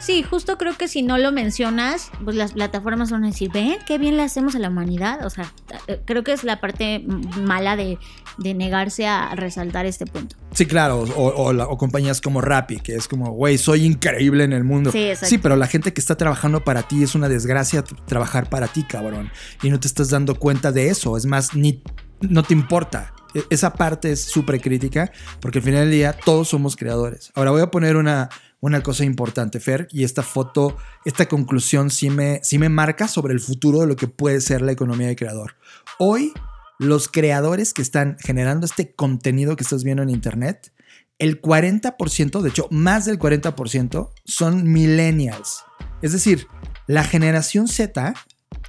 [0.02, 3.76] Sí, justo creo que si no lo mencionas, pues las plataformas van a decir, ven,
[3.86, 5.24] qué bien le hacemos a la humanidad.
[5.24, 5.52] O sea,
[5.86, 7.04] eh, creo que es la parte
[7.40, 7.98] mala de,
[8.38, 10.36] negarse a resaltar este punto.
[10.52, 14.92] Sí, claro, o, compañías como Rappi, que es como, güey, soy increíble en el mundo.
[14.92, 18.68] Sí, sí, pero la gente que está trabajando para ti es una desgracia trabajar para
[18.68, 19.30] ti, cabrón.
[19.62, 21.16] Y no te estás dando cuenta de eso.
[21.16, 21.82] Es más, ni
[22.20, 23.14] no te importa.
[23.34, 25.10] E, esa parte es súper crítica
[25.40, 27.32] porque al final del día todos somos creadores.
[27.34, 28.28] Ahora voy a poner una,
[28.60, 33.34] una cosa importante, Fer, y esta foto, esta conclusión sí me, sí me marca sobre
[33.34, 35.56] el futuro de lo que puede ser la economía de creador.
[35.98, 36.32] Hoy,
[36.78, 40.72] los creadores que están generando este contenido que estás viendo en Internet,
[41.18, 45.64] el 40%, de hecho, más del 40% son millennials.
[46.00, 46.46] Es decir,
[46.86, 48.14] la generación Z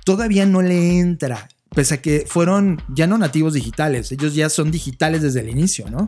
[0.06, 4.72] todavía no le entra pese a que fueron ya no nativos digitales, ellos ya son
[4.72, 6.06] digitales desde el inicio, ¿no?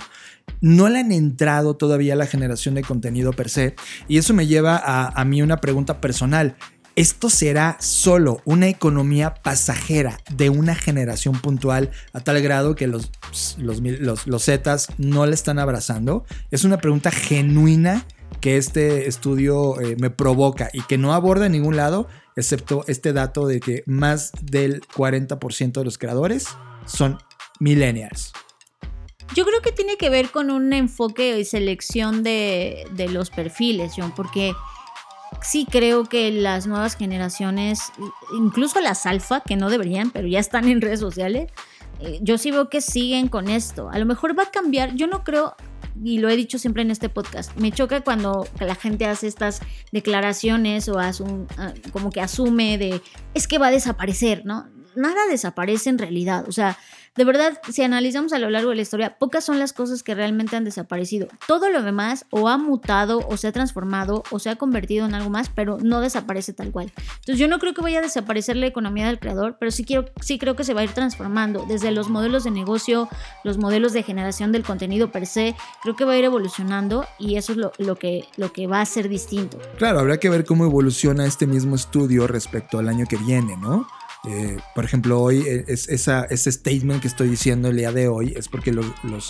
[0.61, 3.75] No le han entrado todavía la generación de contenido per se.
[4.07, 6.55] Y eso me lleva a, mí una pregunta personal.
[6.95, 13.11] ¿Esto será solo una economía pasajera de una generación puntual a tal grado que los,
[13.57, 13.81] los,
[14.25, 16.23] los, Zetas no le están abrazando?
[16.51, 18.05] Es una pregunta genuina
[18.39, 23.11] que este estudio eh, me provoca y que no aborda en ningún lado excepto este
[23.11, 26.47] dato de que más del 40% de los creadores
[26.85, 27.17] son
[27.59, 28.31] millennials.
[29.33, 34.13] Yo creo que tiene que ver con un enfoque y selección de, los perfiles, John,
[34.15, 34.53] porque
[35.41, 37.91] sí creo que las nuevas generaciones,
[38.37, 41.51] incluso las alfa, que no deberían, pero ya están en redes sociales,
[41.99, 43.89] eh, yo sí veo que siguen con esto.
[43.89, 45.55] A lo mejor va a cambiar, yo no creo,
[46.03, 49.61] y lo he dicho siempre en este podcast, me choca cuando la gente hace estas
[49.91, 53.01] declaraciones o asum, ah, como que asume de,
[53.33, 54.67] es que va a desaparecer, ¿no?
[54.95, 56.77] Nada desaparece en realidad, o sea,
[57.15, 60.15] de verdad, si analizamos a lo largo de la historia, pocas son las cosas que
[60.15, 61.27] realmente han desaparecido.
[61.47, 65.15] Todo lo demás o ha mutado o se ha transformado o se ha convertido en
[65.15, 66.91] algo más, pero no desaparece tal cual.
[66.97, 70.05] Entonces yo no creo que vaya a desaparecer la economía del creador, pero sí, quiero,
[70.19, 73.07] sí creo que se va a ir transformando desde los modelos de negocio,
[73.45, 77.37] los modelos de generación del contenido per se, creo que va a ir evolucionando y
[77.37, 79.57] eso es lo, lo, que, lo que va a ser distinto.
[79.77, 83.87] Claro, habrá que ver cómo evoluciona este mismo estudio respecto al año que viene, ¿no?
[84.27, 88.33] Eh, por ejemplo, hoy eh, es, ese statement que estoy diciendo el día de hoy
[88.35, 88.85] es porque los,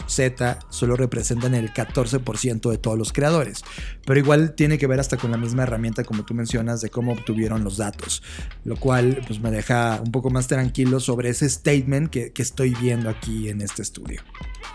[0.07, 3.63] Z solo representan el 14% de todos los creadores.
[4.05, 7.13] Pero igual tiene que ver hasta con la misma herramienta como tú mencionas de cómo
[7.13, 8.23] obtuvieron los datos.
[8.63, 12.73] Lo cual pues me deja un poco más tranquilo sobre ese statement que, que estoy
[12.75, 14.21] viendo aquí en este estudio.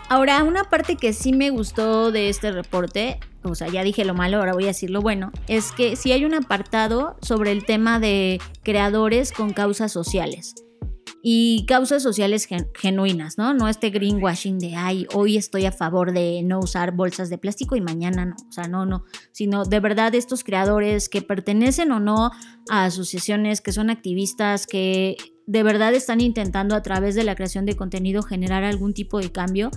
[0.09, 4.13] Ahora, una parte que sí me gustó de este reporte o sea, ya dije lo
[4.13, 7.65] malo, ahora voy a decir lo bueno, es que si hay un apartado sobre el
[7.65, 10.55] tema de creadores con causas sociales
[11.23, 13.53] y causas sociales genuinas, ¿no?
[13.53, 17.75] No este greenwashing de, ay, hoy estoy a favor de no usar bolsas de plástico
[17.75, 21.99] y mañana no, o sea, no, no, sino de verdad estos creadores que pertenecen o
[21.99, 22.31] no
[22.69, 25.17] a asociaciones, que son activistas, que
[25.51, 29.33] de verdad están intentando a través de la creación de contenido generar algún tipo de
[29.33, 29.69] cambio.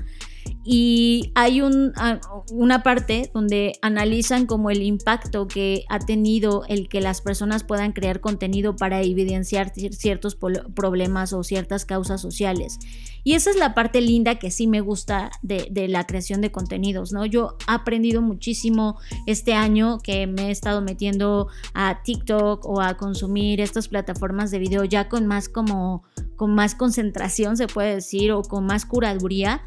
[0.62, 7.22] Y hay una parte donde analizan como el impacto que ha tenido el que las
[7.22, 12.78] personas puedan crear contenido para evidenciar ciertos problemas o ciertas causas sociales.
[13.24, 17.12] Y esa es la parte linda que sí me gusta de, la creación de contenidos,
[17.12, 17.24] ¿no?
[17.24, 22.98] Yo he aprendido muchísimo este año que me he estado metiendo a TikTok o a
[22.98, 26.04] consumir estas plataformas de video ya con más como,
[26.36, 29.62] con más concentración, se puede decir, o con más curaduría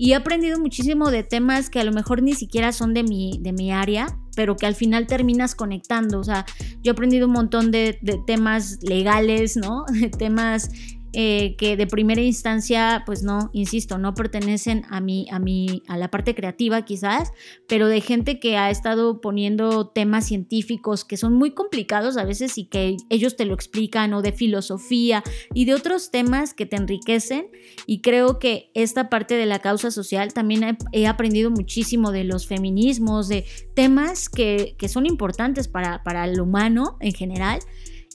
[0.00, 3.40] y he aprendido muchísimo de temas que a lo mejor ni siquiera son de mi,
[3.42, 6.20] de mi área, pero que al final terminas conectando.
[6.20, 6.46] O sea,
[6.82, 9.84] yo he aprendido un montón de, de temas legales, ¿no?
[9.92, 10.70] De temas
[11.12, 15.96] eh, que de primera instancia, pues no, insisto, no pertenecen a mí, a mí, a
[15.96, 17.32] la parte creativa quizás,
[17.66, 22.58] pero de gente que ha estado poniendo temas científicos que son muy complicados a veces
[22.58, 25.22] y que ellos te lo explican, o de filosofía
[25.54, 27.48] y de otros temas que te enriquecen.
[27.86, 32.46] Y creo que esta parte de la causa social también he, aprendido muchísimo de los
[32.46, 33.44] feminismos, de
[33.74, 37.60] temas que, que son importantes para, para el humano en general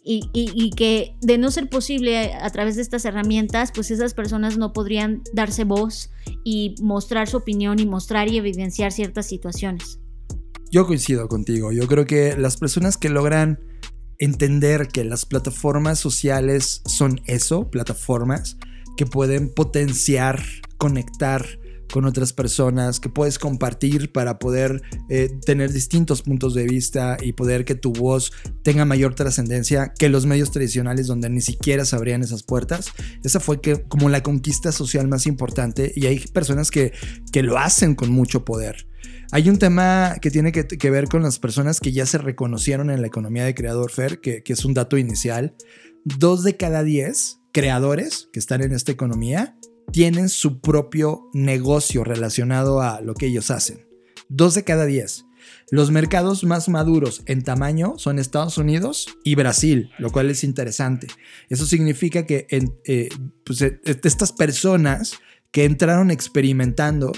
[0.05, 4.73] y, que de no ser posible a través de estas herramientas, pues esas personas no
[4.73, 6.09] podrían darse voz
[6.43, 9.99] y mostrar su opinión y mostrar y evidenciar ciertas situaciones.
[10.71, 13.59] Yo coincido contigo, yo creo que las personas que logran
[14.17, 18.57] entender que las plataformas sociales son eso, plataformas
[18.97, 20.43] que pueden potenciar,
[20.77, 21.45] conectar,
[21.93, 27.33] con otras personas, que puedes compartir para poder eh, tener distintos puntos de vista y
[27.33, 28.31] poder que tu voz
[28.63, 32.87] tenga mayor trascendencia que los medios tradicionales donde ni siquiera se abrían esas puertas.
[33.23, 36.93] Esa fue como la conquista social más importante y hay personas que,
[37.31, 38.87] que lo hacen con mucho poder.
[39.31, 43.01] Hay un tema que tiene que, ver con las personas que ya se reconocieron en
[43.01, 45.55] la economía de creador Fer, que, que es un dato inicial.
[46.05, 49.55] Dos de cada diez creadores que están en esta economía
[49.91, 53.88] tienen su propio negocio relacionado a lo que ellos hacen.
[54.29, 55.25] Dos de cada diez.
[55.69, 61.07] Los mercados más maduros en tamaño son Estados Unidos y Brasil, lo cual es interesante.
[61.49, 63.09] Eso significa que eh,
[63.43, 65.13] pues, eh, estas personas
[65.51, 67.11] que entraron experimentando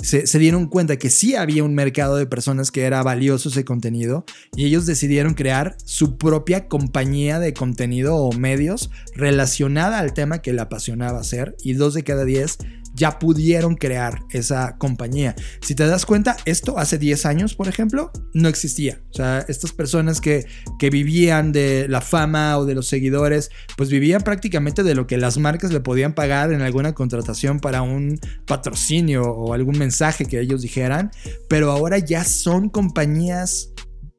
[0.00, 4.24] se, dieron cuenta que sí había un mercado de personas que era valioso ese contenido
[4.54, 10.52] y ellos decidieron crear su propia compañía de contenido o medios relacionada al tema que
[10.52, 12.58] le apasionaba hacer y dos de cada diez
[12.98, 15.34] ya pudieron crear esa compañía.
[15.62, 19.00] Si te das cuenta, esto hace 10 años, por ejemplo, no existía.
[19.10, 20.46] O sea, estas personas que,
[20.78, 25.16] que vivían de la fama o de los seguidores, pues vivían prácticamente de lo que
[25.16, 30.40] las marcas le podían pagar en alguna contratación para un patrocinio o algún mensaje que
[30.40, 31.10] ellos dijeran,
[31.48, 33.70] pero ahora ya son compañías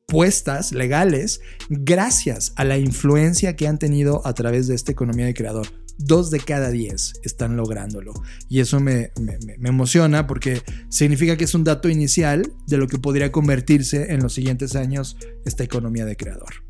[0.07, 5.35] puestas legales gracias a la influencia que han tenido a través de esta economía de
[5.35, 5.67] creador
[5.99, 8.13] dos de cada diez están lográndolo.
[8.47, 9.11] Y eso me,
[9.63, 14.33] emociona porque significa que es un dato inicial de lo que podría convertirse en los
[14.33, 16.63] siguientes años esta economía de creador.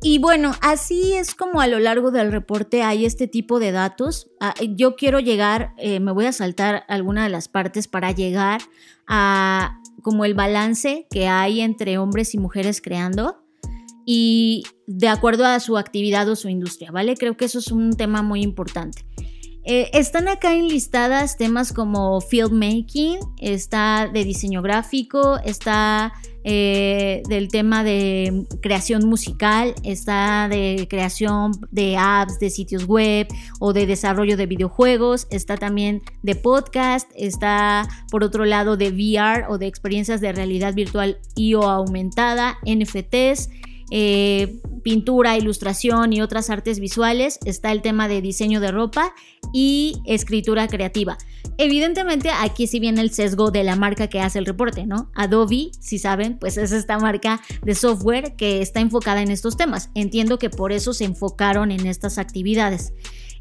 [0.00, 4.30] Y bueno, así es como a lo largo del reporte hay este tipo de datos.
[4.40, 8.60] Ah, yo quiero llegar, eh, me voy a saltar alguna de las partes para llegar
[9.08, 13.42] a como el balance que hay entre hombres y mujeres creando
[14.10, 17.14] y de acuerdo a su actividad o su industria, ¿vale?
[17.14, 19.04] Creo que eso es un tema muy importante.
[19.64, 27.84] Eh, están acá enlistadas temas como filmmaking, está de diseño gráfico, está eh, del tema
[27.84, 33.28] de creación musical, está de creación de apps, de sitios web
[33.60, 39.44] o de desarrollo de videojuegos, está también de podcast, está por otro lado de VR
[39.50, 43.50] o de experiencias de realidad virtual y o aumentada, NFTs,
[43.90, 49.14] eh, pintura, ilustración y otras artes visuales, está el tema de diseño de ropa
[49.52, 51.18] y escritura creativa.
[51.58, 55.10] Evidentemente aquí sí viene el sesgo de la marca que hace el reporte, ¿no?
[55.14, 59.90] Adobe, si saben, pues es esta marca de software que está enfocada en estos temas.
[59.94, 62.92] Entiendo que por eso se enfocaron en estas actividades.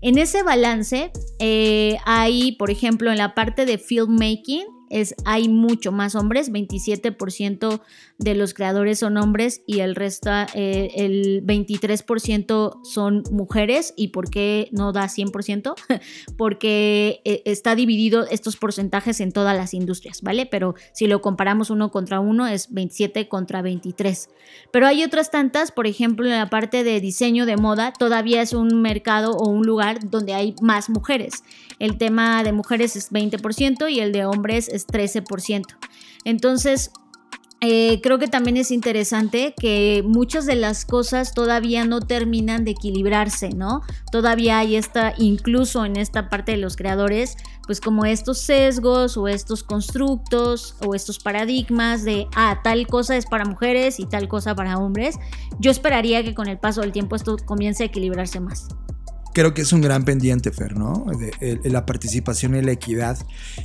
[0.01, 5.91] En ese balance eh, hay, por ejemplo, en la parte de filmmaking, es, hay mucho
[5.91, 7.81] más hombres, 27%
[8.17, 13.93] de los creadores son hombres y el resto, eh, el 23% son mujeres.
[13.95, 15.75] ¿Y por qué no da 100%?
[16.37, 20.45] Porque eh, está dividido estos porcentajes en todas las industrias, ¿vale?
[20.45, 24.29] Pero si lo comparamos uno contra uno es 27 contra 23.
[24.71, 28.53] Pero hay otras tantas, por ejemplo, en la parte de diseño de moda, todavía es
[28.53, 31.43] un mercado o un lugar donde hay más mujeres.
[31.79, 35.63] El tema de mujeres es 20% y el de hombres es 13%.
[36.25, 36.91] Entonces,
[37.59, 42.71] eh, creo que también es interesante que muchas de las cosas todavía no terminan de
[42.71, 43.81] equilibrarse, ¿no?
[44.11, 49.27] Todavía hay esta, incluso en esta parte de los creadores, pues como estos sesgos o
[49.27, 54.53] estos constructos o estos paradigmas de, ah, tal cosa es para mujeres y tal cosa
[54.53, 55.15] para hombres.
[55.59, 58.67] Yo esperaría que con el paso del tiempo esto comience a equilibrarse más
[59.37, 61.05] creo que es un gran pendiente, Fer, ¿no?
[61.19, 63.19] De, la participación y la equidad.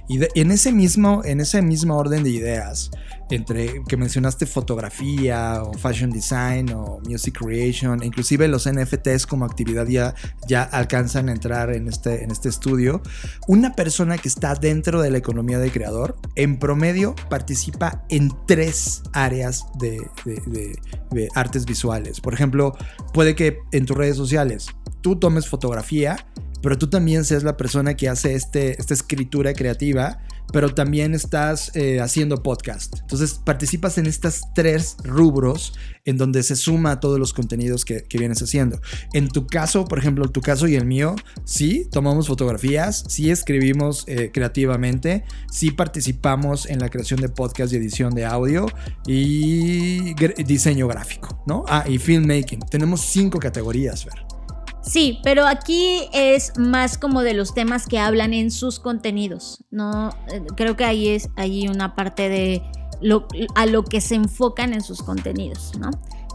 [0.07, 2.91] Y en, ese mismo, en ese mismo orden de ideas,
[3.31, 9.87] entre que mencionaste fotografía o fashion design o music creation, inclusive los NFTs como actividad
[9.87, 10.14] ya,
[10.47, 13.01] ya alcanzan a entrar en este, en este estudio,
[13.49, 19.01] una persona que está dentro de la economía de creador, en promedio participa en tres
[19.14, 22.20] áreas de, de artes visuales.
[22.20, 22.77] Por ejemplo,
[23.14, 24.66] puede que en tus redes sociales
[25.03, 26.25] tú tomes fotografía,
[26.63, 30.21] pero tú también seas la persona que hace este, esta escritura creativa,
[30.53, 33.01] pero también estás eh, haciendo podcast.
[33.01, 35.73] Entonces participas en estas tres rubros
[36.05, 38.81] en donde se suma todos los contenidos que, vienes haciendo.
[39.13, 44.05] En tu caso, por ejemplo, tu caso y el mío, sí, tomamos fotografías, sí escribimos
[44.07, 48.67] eh, creativamente, sí participamos en la creación de podcast y edición de audio
[49.07, 51.65] y diseño gráfico, ¿no?
[51.69, 52.61] Ah, y filmmaking.
[52.71, 54.32] Tenemos cinco categorías, Ver.
[54.83, 60.11] Sí, pero aquí es más como de los temas que hablan en sus contenidos, ¿no?
[60.33, 62.62] Eh, creo que ahí es ahí una parte de
[63.01, 65.91] lo, a lo que se enfocan en sus contenidos, ¿no?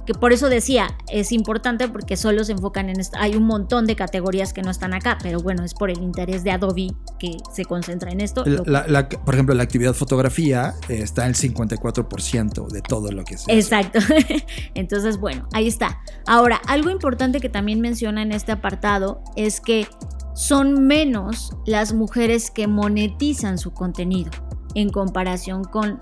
[0.07, 3.17] Que por eso decía, es importante porque solo se enfocan en esto.
[3.19, 6.45] Hay un montón de categorías que no están acá, pero bueno, es por el interés
[6.45, 8.45] de Adobe que se concentra en esto.
[8.45, 13.99] por ejemplo, la actividad fotografía está en el 54% de todo lo que se Exacto.
[14.75, 15.99] Entonces, bueno, ahí está.
[16.25, 19.89] Ahora, algo importante que también menciona en este apartado es que
[20.33, 24.31] son menos las mujeres que monetizan su contenido
[24.73, 25.99] en comparación con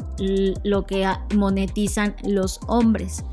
[0.64, 3.24] lo que monetizan los hombres.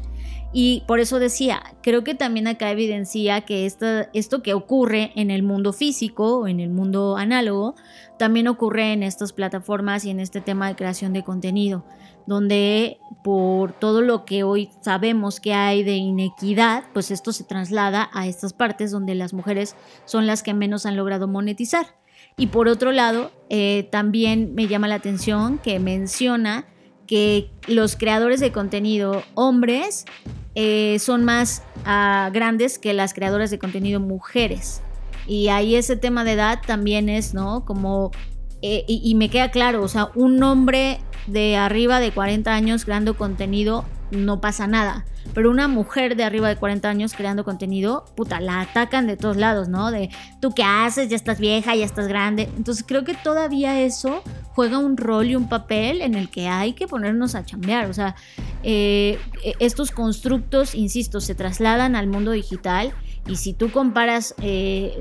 [0.54, 5.42] Y por eso decía, creo que también acá evidencia que esto que ocurre en el
[5.42, 7.74] mundo físico o en el mundo análogo,
[8.18, 11.86] también ocurre en estas plataformas y en este tema de creación de contenido,
[12.26, 18.10] donde por todo lo que hoy sabemos que hay de inequidad, pues esto se traslada
[18.12, 19.74] a estas partes donde las mujeres
[20.04, 21.96] son las que menos han logrado monetizar.
[22.36, 26.66] Y por otro lado, eh, también me llama la atención que menciona
[27.06, 30.06] que los creadores de contenido hombres
[30.54, 34.82] eh, son más ah, grandes que las creadoras de contenido mujeres.
[35.26, 37.64] Y ahí ese tema de edad también es, ¿no?
[37.64, 38.10] Como,
[38.60, 42.84] eh, y, y, me queda claro, o sea, un hombre de arriba de 40 años
[42.84, 45.04] creando contenido no pasa nada.
[45.34, 49.36] Pero una mujer de arriba de 40 años creando contenido, puta, la atacan de todos
[49.36, 49.90] lados, ¿no?
[49.90, 50.10] De
[50.40, 52.50] tú qué haces, ya estás vieja, ya estás grande.
[52.56, 54.22] Entonces creo que todavía eso
[54.54, 57.88] juega un rol y un papel en el que hay que ponernos a chambear.
[57.88, 58.14] O sea,
[58.62, 59.18] eh,
[59.58, 62.92] estos constructos, insisto, se trasladan al mundo digital.
[63.26, 64.96] Y si tú comparas, eh,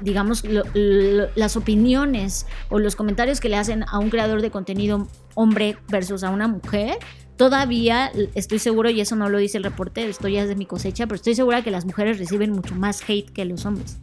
[0.00, 5.76] digamos, las opiniones o los comentarios que le hacen a un creador de contenido hombre
[5.88, 6.98] versus a una mujer,
[7.36, 10.66] todavía estoy seguro, y eso no lo dice el reporte, esto ya es de mi
[10.66, 13.98] cosecha, pero estoy segura que las mujeres reciben mucho más hate que los hombres.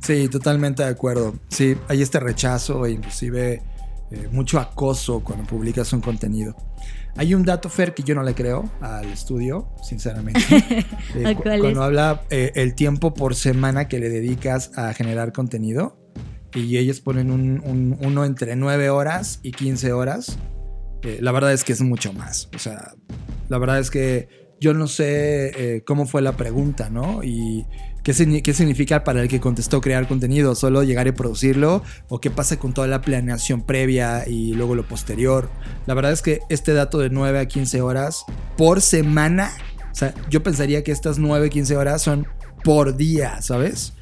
[0.00, 1.34] Sí, totalmente de acuerdo.
[1.48, 3.62] Sí, hay este rechazo e inclusive
[4.10, 6.56] eh, mucho acoso cuando publicas un contenido.
[7.16, 10.40] Hay un dato, Fer, que yo no le creo al estudio, sinceramente.
[11.14, 15.98] Eh, cuando habla eh, el tiempo por semana que le dedicas a generar contenido,
[16.54, 20.38] y ellos ponen un, uno entre 9 horas y 15 horas,
[21.02, 22.48] la verdad es que es mucho más.
[22.54, 22.94] O sea,
[23.48, 24.28] la verdad es que
[24.60, 27.24] yo no sé eh, cómo fue la pregunta, ¿no?
[27.24, 27.66] Y
[28.02, 32.58] qué, significa para el que contestó crear contenido, solo llegar y producirlo, o qué pasa
[32.58, 35.50] con toda la planeación previa y luego lo posterior.
[35.86, 38.24] La verdad es que este dato de 9 a 15 horas
[38.56, 39.52] por semana,
[39.90, 42.26] o sea, yo pensaría que estas 9 a 15 horas son
[42.64, 43.94] por día, ¿sabes?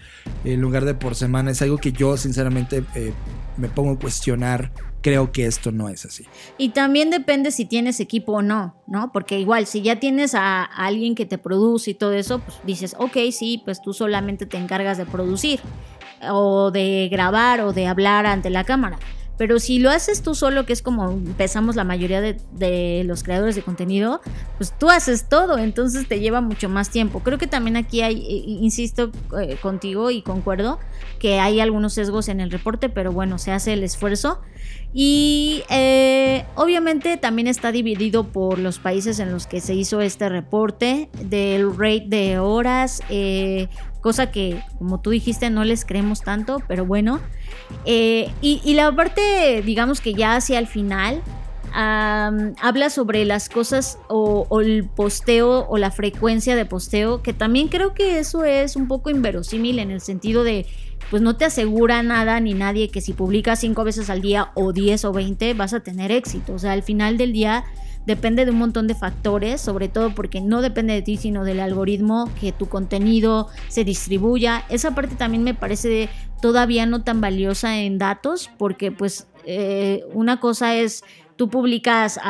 [0.45, 3.13] En lugar de por semana, es algo que yo sinceramente eh,
[3.57, 6.27] me pongo a cuestionar creo que esto no es así.
[6.59, 9.13] Y también depende si tienes equipo o no, ¿no?
[9.13, 12.95] Porque igual, si ya tienes a, alguien que te produce y todo eso, pues dices,
[12.99, 15.61] ok, sí, pues tú solamente te encargas de producir
[16.31, 18.99] o de grabar o de hablar ante la cámara.
[19.41, 23.57] Pero si lo haces tú solo, que es como empezamos la mayoría de, los creadores
[23.57, 24.21] de contenido,
[24.59, 27.21] pues tú haces todo, entonces te lleva mucho más tiempo.
[27.21, 28.23] Creo que también aquí hay,
[28.61, 29.11] insisto
[29.41, 30.79] eh, contigo y concuerdo,
[31.19, 34.43] que hay algunos sesgos en el reporte, pero bueno, se hace el esfuerzo.
[34.93, 40.29] Y eh, obviamente también está dividido por los países en los que se hizo este
[40.29, 43.69] reporte del rate de horas, eh,
[44.01, 47.21] cosa que como tú dijiste no les creemos tanto, pero bueno.
[47.85, 51.23] Eh, y, la parte, digamos que ya hacia el final,
[51.73, 57.69] habla sobre las cosas o, o, el posteo o la frecuencia de posteo, que también
[57.69, 60.67] creo que eso es un poco inverosímil en el sentido de,
[61.11, 64.73] pues no te asegura nada ni nadie que si publicas cinco veces al día o
[64.73, 66.55] 10 o 20 vas a tener éxito.
[66.55, 67.65] O sea, al final del día
[68.07, 71.61] depende de un montón de factores, sobre todo porque no depende de ti, sino del
[71.61, 74.65] algoritmo, que tu contenido se distribuya.
[74.69, 76.09] Esa parte también me parece
[76.41, 81.05] todavía no tan valiosa en datos, porque pues eh, una cosa es
[81.37, 82.21] tú publicas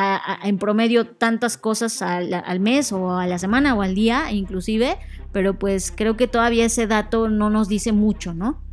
[0.43, 4.97] en promedio tantas cosas al, al, mes o a la semana o al día inclusive,
[5.33, 8.63] pero pues creo que todavía ese dato no nos dice mucho, ¿no?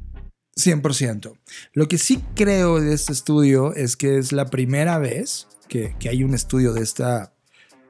[0.57, 1.37] 100%.
[1.73, 6.24] Lo que sí creo de este estudio es que es la primera vez que, hay
[6.24, 7.32] un estudio de, esta,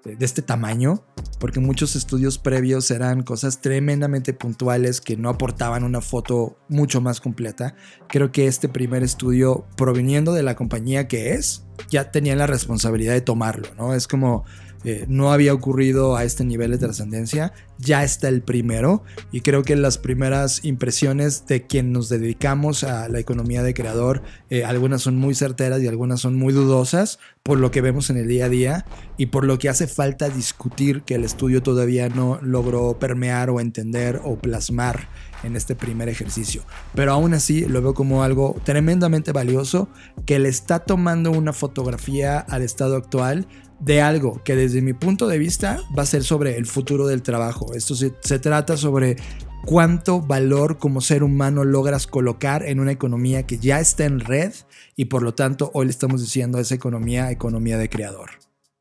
[0.04, 1.04] de este tamaño,
[1.40, 7.20] porque muchos estudios previos eran cosas tremendamente puntuales que no aportaban una foto mucho más
[7.20, 7.74] completa.
[8.08, 13.14] Creo que este primer estudio, proveniendo de la compañía que es, ya tenía la responsabilidad
[13.14, 13.94] de tomarlo, ¿no?
[13.94, 14.44] Es como
[14.84, 19.02] eh, no había ocurrido a este nivel de trascendencia, ya está el primero
[19.32, 24.22] y creo que las primeras impresiones de quien nos dedicamos a la economía de creador,
[24.50, 28.18] eh, algunas son muy certeras y algunas son muy dudosas por lo que vemos en
[28.18, 28.84] el día a día
[29.16, 33.60] y por lo que hace falta discutir que el estudio todavía no logró permear o
[33.60, 35.08] entender o plasmar
[35.42, 36.62] en este primer ejercicio.
[36.94, 39.88] Pero aún así lo veo como algo tremendamente valioso
[40.26, 43.46] que le está tomando una fotografía al estado actual
[43.80, 47.22] de algo que desde mi punto de vista va a ser sobre el futuro del
[47.22, 47.74] trabajo.
[47.74, 49.16] Esto se, trata sobre
[49.64, 54.52] cuánto valor como ser humano logras colocar en una economía que ya está en red
[54.96, 58.30] y por lo tanto hoy le estamos diciendo a esa economía economía de creador.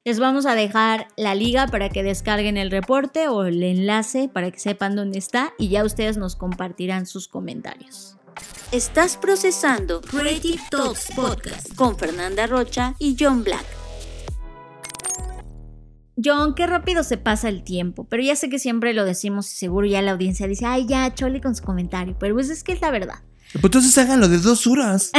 [0.04, 4.52] Les vamos a dejar la liga para que descarguen el reporte o el enlace para
[4.52, 8.16] que sepan dónde está y ya ustedes nos compartirán sus comentarios.
[8.72, 13.87] Estás procesando Creative Talks Podcast con Fernanda Rocha y John Black.
[16.24, 19.56] John, qué rápido se pasa el tiempo, pero ya sé que siempre lo decimos y
[19.56, 22.72] seguro ya la audiencia dice, ay, ya, chole con su comentario, pero pues es que
[22.72, 23.20] es la verdad.
[23.54, 25.12] Pues entonces háganlo de dos horas.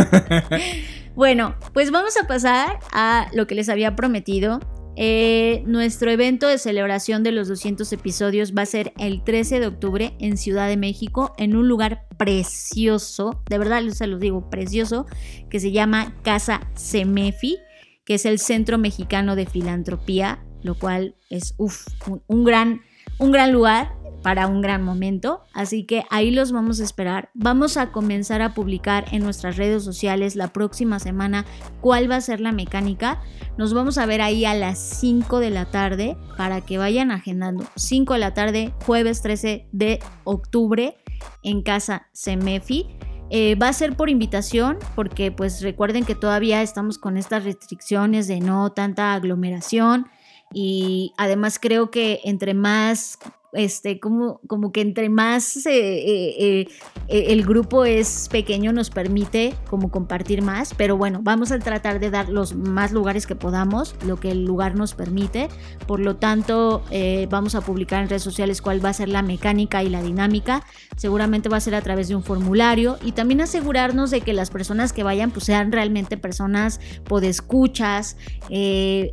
[1.14, 4.60] bueno, pues vamos a pasar a lo que les había prometido.
[4.96, 9.66] Eh, nuestro evento de celebración de los 200 episodios va a ser el 13 de
[9.66, 15.06] octubre en Ciudad de México, en un lugar precioso, de verdad se los digo, precioso,
[15.48, 17.58] que se llama Casa Semefi
[18.04, 22.82] que es el Centro Mexicano de Filantropía, lo cual es un, gran,
[23.18, 27.30] un gran lugar para un gran momento, así que ahí los vamos a esperar.
[27.34, 31.46] Vamos a comenzar a publicar en nuestras redes sociales la próxima semana
[31.80, 33.22] cuál va a ser la mecánica.
[33.56, 37.64] Nos vamos a ver ahí a las 5 de la tarde para que vayan agendando.
[37.76, 40.96] 5 de la tarde, jueves 13 de octubre
[41.42, 42.86] en casa Semefi.
[43.30, 48.26] Eh, va a ser por invitación, porque pues recuerden que todavía estamos con estas restricciones
[48.26, 50.06] de no tanta aglomeración
[50.52, 53.18] y además creo que entre más
[53.52, 56.68] este, como, como que entre más eh, eh,
[57.08, 61.98] eh, el grupo es pequeño nos permite como compartir más, pero bueno, vamos a tratar
[62.00, 65.48] de dar los más lugares que podamos, lo que el lugar nos permite,
[65.86, 66.82] por lo tanto
[67.28, 70.64] vamos a publicar en redes sociales cuál va a ser la mecánica y la dinámica,
[70.96, 74.50] seguramente va a ser a través de un formulario y también asegurarnos de que las
[74.50, 78.16] personas que vayan pues sean realmente personas podescuchas,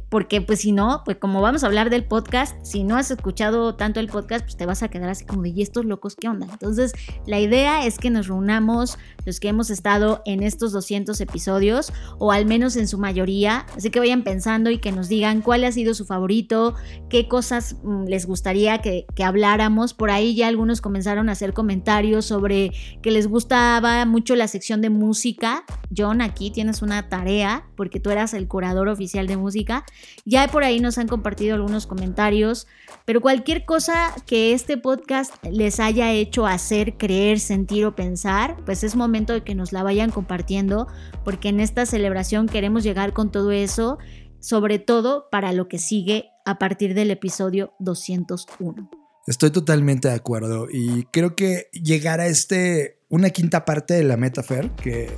[0.10, 3.76] porque pues si no, pues como vamos a hablar del podcast, si no has escuchado
[3.76, 6.28] tanto el podcast, pues te vas a quedar así como de, ¿y estos locos qué
[6.28, 6.48] onda?
[6.52, 6.94] Entonces,
[7.26, 12.32] la idea es que nos reunamos los que hemos estado en estos 200 episodios, o
[12.32, 15.72] al menos en su mayoría, así que vayan pensando y que nos digan cuál ha
[15.72, 16.76] sido su favorito,
[17.10, 19.94] qué cosas mm, les gustaría que, que habláramos.
[19.94, 22.72] Por ahí ya algunos comenzaron a hacer comentarios sobre
[23.02, 25.64] que les gustaba mucho la sección de música.
[25.96, 29.86] John, aquí tienes una tarea, porque tú eras el curador oficial de música.
[30.26, 32.68] Ya por ahí nos han compartido algunos comentarios,
[33.06, 38.84] pero cualquier cosa que este podcast les haya hecho hacer, creer, sentir o pensar, pues
[38.84, 40.88] es momento de que nos la vayan compartiendo,
[41.24, 43.98] porque en esta celebración queremos llegar con todo eso,
[44.40, 48.90] sobre todo para lo que sigue a partir del episodio 201.
[49.28, 54.16] Estoy totalmente de acuerdo y creo que llegar a este, una quinta parte de la
[54.16, 55.10] Metafer, que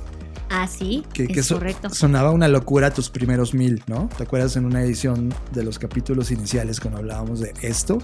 [0.52, 1.90] Ah, sí, que, es correcto.
[1.90, 4.08] Sonaba una locura tus primeros mil, ¿no?
[4.16, 7.98] ¿Te acuerdas en una edición de los capítulos iniciales cuando hablábamos de esto?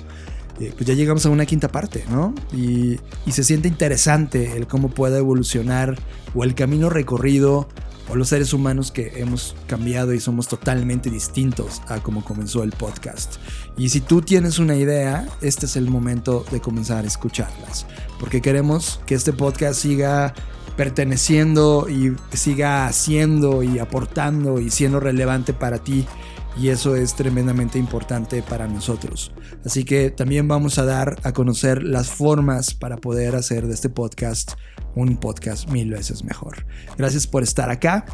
[0.60, 2.34] Eh, pues ya llegamos a una quinta parte, ¿no?
[2.52, 2.98] Y,
[3.30, 5.98] se siente interesante el cómo puede evolucionar
[6.34, 7.68] o el camino recorrido
[8.08, 12.70] o los seres humanos que hemos cambiado y somos totalmente distintos a cómo comenzó el
[12.70, 13.34] podcast.
[13.76, 17.84] Y si tú tienes una idea, este es el momento de comenzar a escucharlas,
[18.18, 20.32] porque queremos que este podcast siga
[20.76, 26.06] perteneciendo y siga haciendo y aportando y siendo relevante para ti
[26.58, 29.32] y eso es tremendamente importante para nosotros.
[29.64, 33.88] Así que también vamos a dar a conocer las formas para poder hacer de este
[33.88, 34.52] podcast
[34.94, 36.66] un podcast mil veces mejor.
[36.96, 38.06] Gracias por estar acá.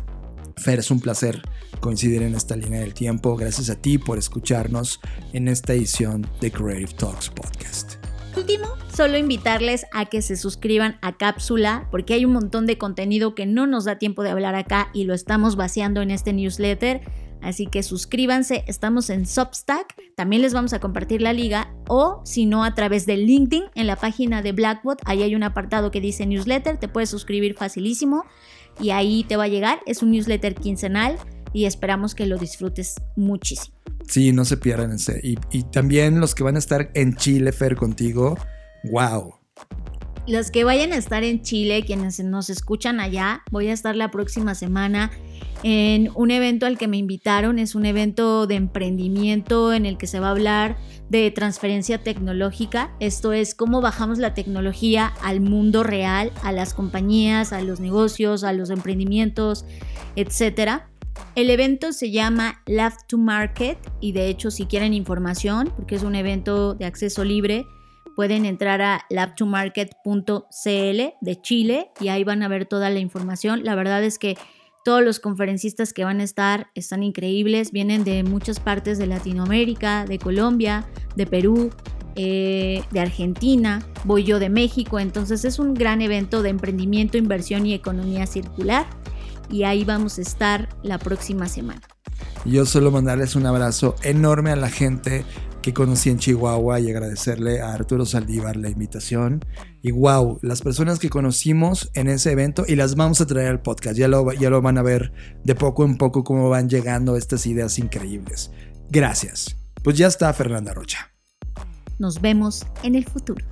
[0.56, 1.40] Fer, es un placer
[1.80, 3.36] coincidir en esta línea del tiempo.
[3.36, 5.00] Gracias a ti por escucharnos
[5.32, 7.94] en esta edición de Creative Talks Podcast.
[8.36, 13.34] Último, solo invitarles a que se suscriban a Cápsula porque hay un montón de contenido
[13.34, 17.02] que no nos da tiempo de hablar acá y lo estamos vaciando en este newsletter.
[17.42, 22.46] Así que suscríbanse, estamos en Substack, también les vamos a compartir la liga o si
[22.46, 26.00] no a través de LinkedIn en la página de Blackbot, ahí hay un apartado que
[26.00, 28.24] dice newsletter, te puedes suscribir facilísimo
[28.80, 31.18] y ahí te va a llegar, es un newsletter quincenal
[31.52, 33.76] y esperamos que lo disfrutes muchísimo.
[34.08, 34.96] Sí, no se pierdan.
[35.22, 38.36] Y, y también los que van a estar en Chile, Fer, contigo,
[38.84, 39.41] wow.
[40.28, 44.12] Los que vayan a estar en Chile, quienes nos escuchan allá, voy a estar la
[44.12, 45.10] próxima semana
[45.64, 47.58] en un evento al que me invitaron.
[47.58, 50.76] Es un evento de emprendimiento en el que se va a hablar
[51.08, 52.94] de transferencia tecnológica.
[53.00, 58.44] Esto es cómo bajamos la tecnología al mundo real, a las compañías, a los negocios,
[58.44, 59.64] a los emprendimientos,
[60.14, 60.82] etc.
[61.34, 66.04] El evento se llama Love to Market y de hecho si quieren información, porque es
[66.04, 67.66] un evento de acceso libre,
[68.16, 70.40] pueden entrar a labtomarket.cl
[71.20, 73.64] de Chile y ahí van a ver toda la información.
[73.64, 74.36] La verdad es que
[74.84, 80.04] todos los conferencistas que van a estar están increíbles, vienen de muchas partes de Latinoamérica,
[80.04, 81.70] de Colombia, de Perú,
[82.14, 87.64] eh, de Argentina, voy yo de México, entonces es un gran evento de emprendimiento, inversión
[87.64, 88.86] y economía circular
[89.50, 91.82] y ahí vamos a estar la próxima semana.
[92.44, 95.24] Yo solo mandarles un abrazo enorme a la gente
[95.62, 99.44] que conocí en Chihuahua y agradecerle a Arturo Saldívar la invitación.
[99.80, 103.62] Y wow, las personas que conocimos en ese evento y las vamos a traer al
[103.62, 103.96] podcast.
[103.96, 105.12] Ya lo, ya lo van a ver
[105.44, 108.50] de poco en poco cómo van llegando estas ideas increíbles.
[108.90, 109.56] Gracias.
[109.82, 111.12] Pues ya está Fernanda Rocha.
[111.98, 113.51] Nos vemos en el futuro.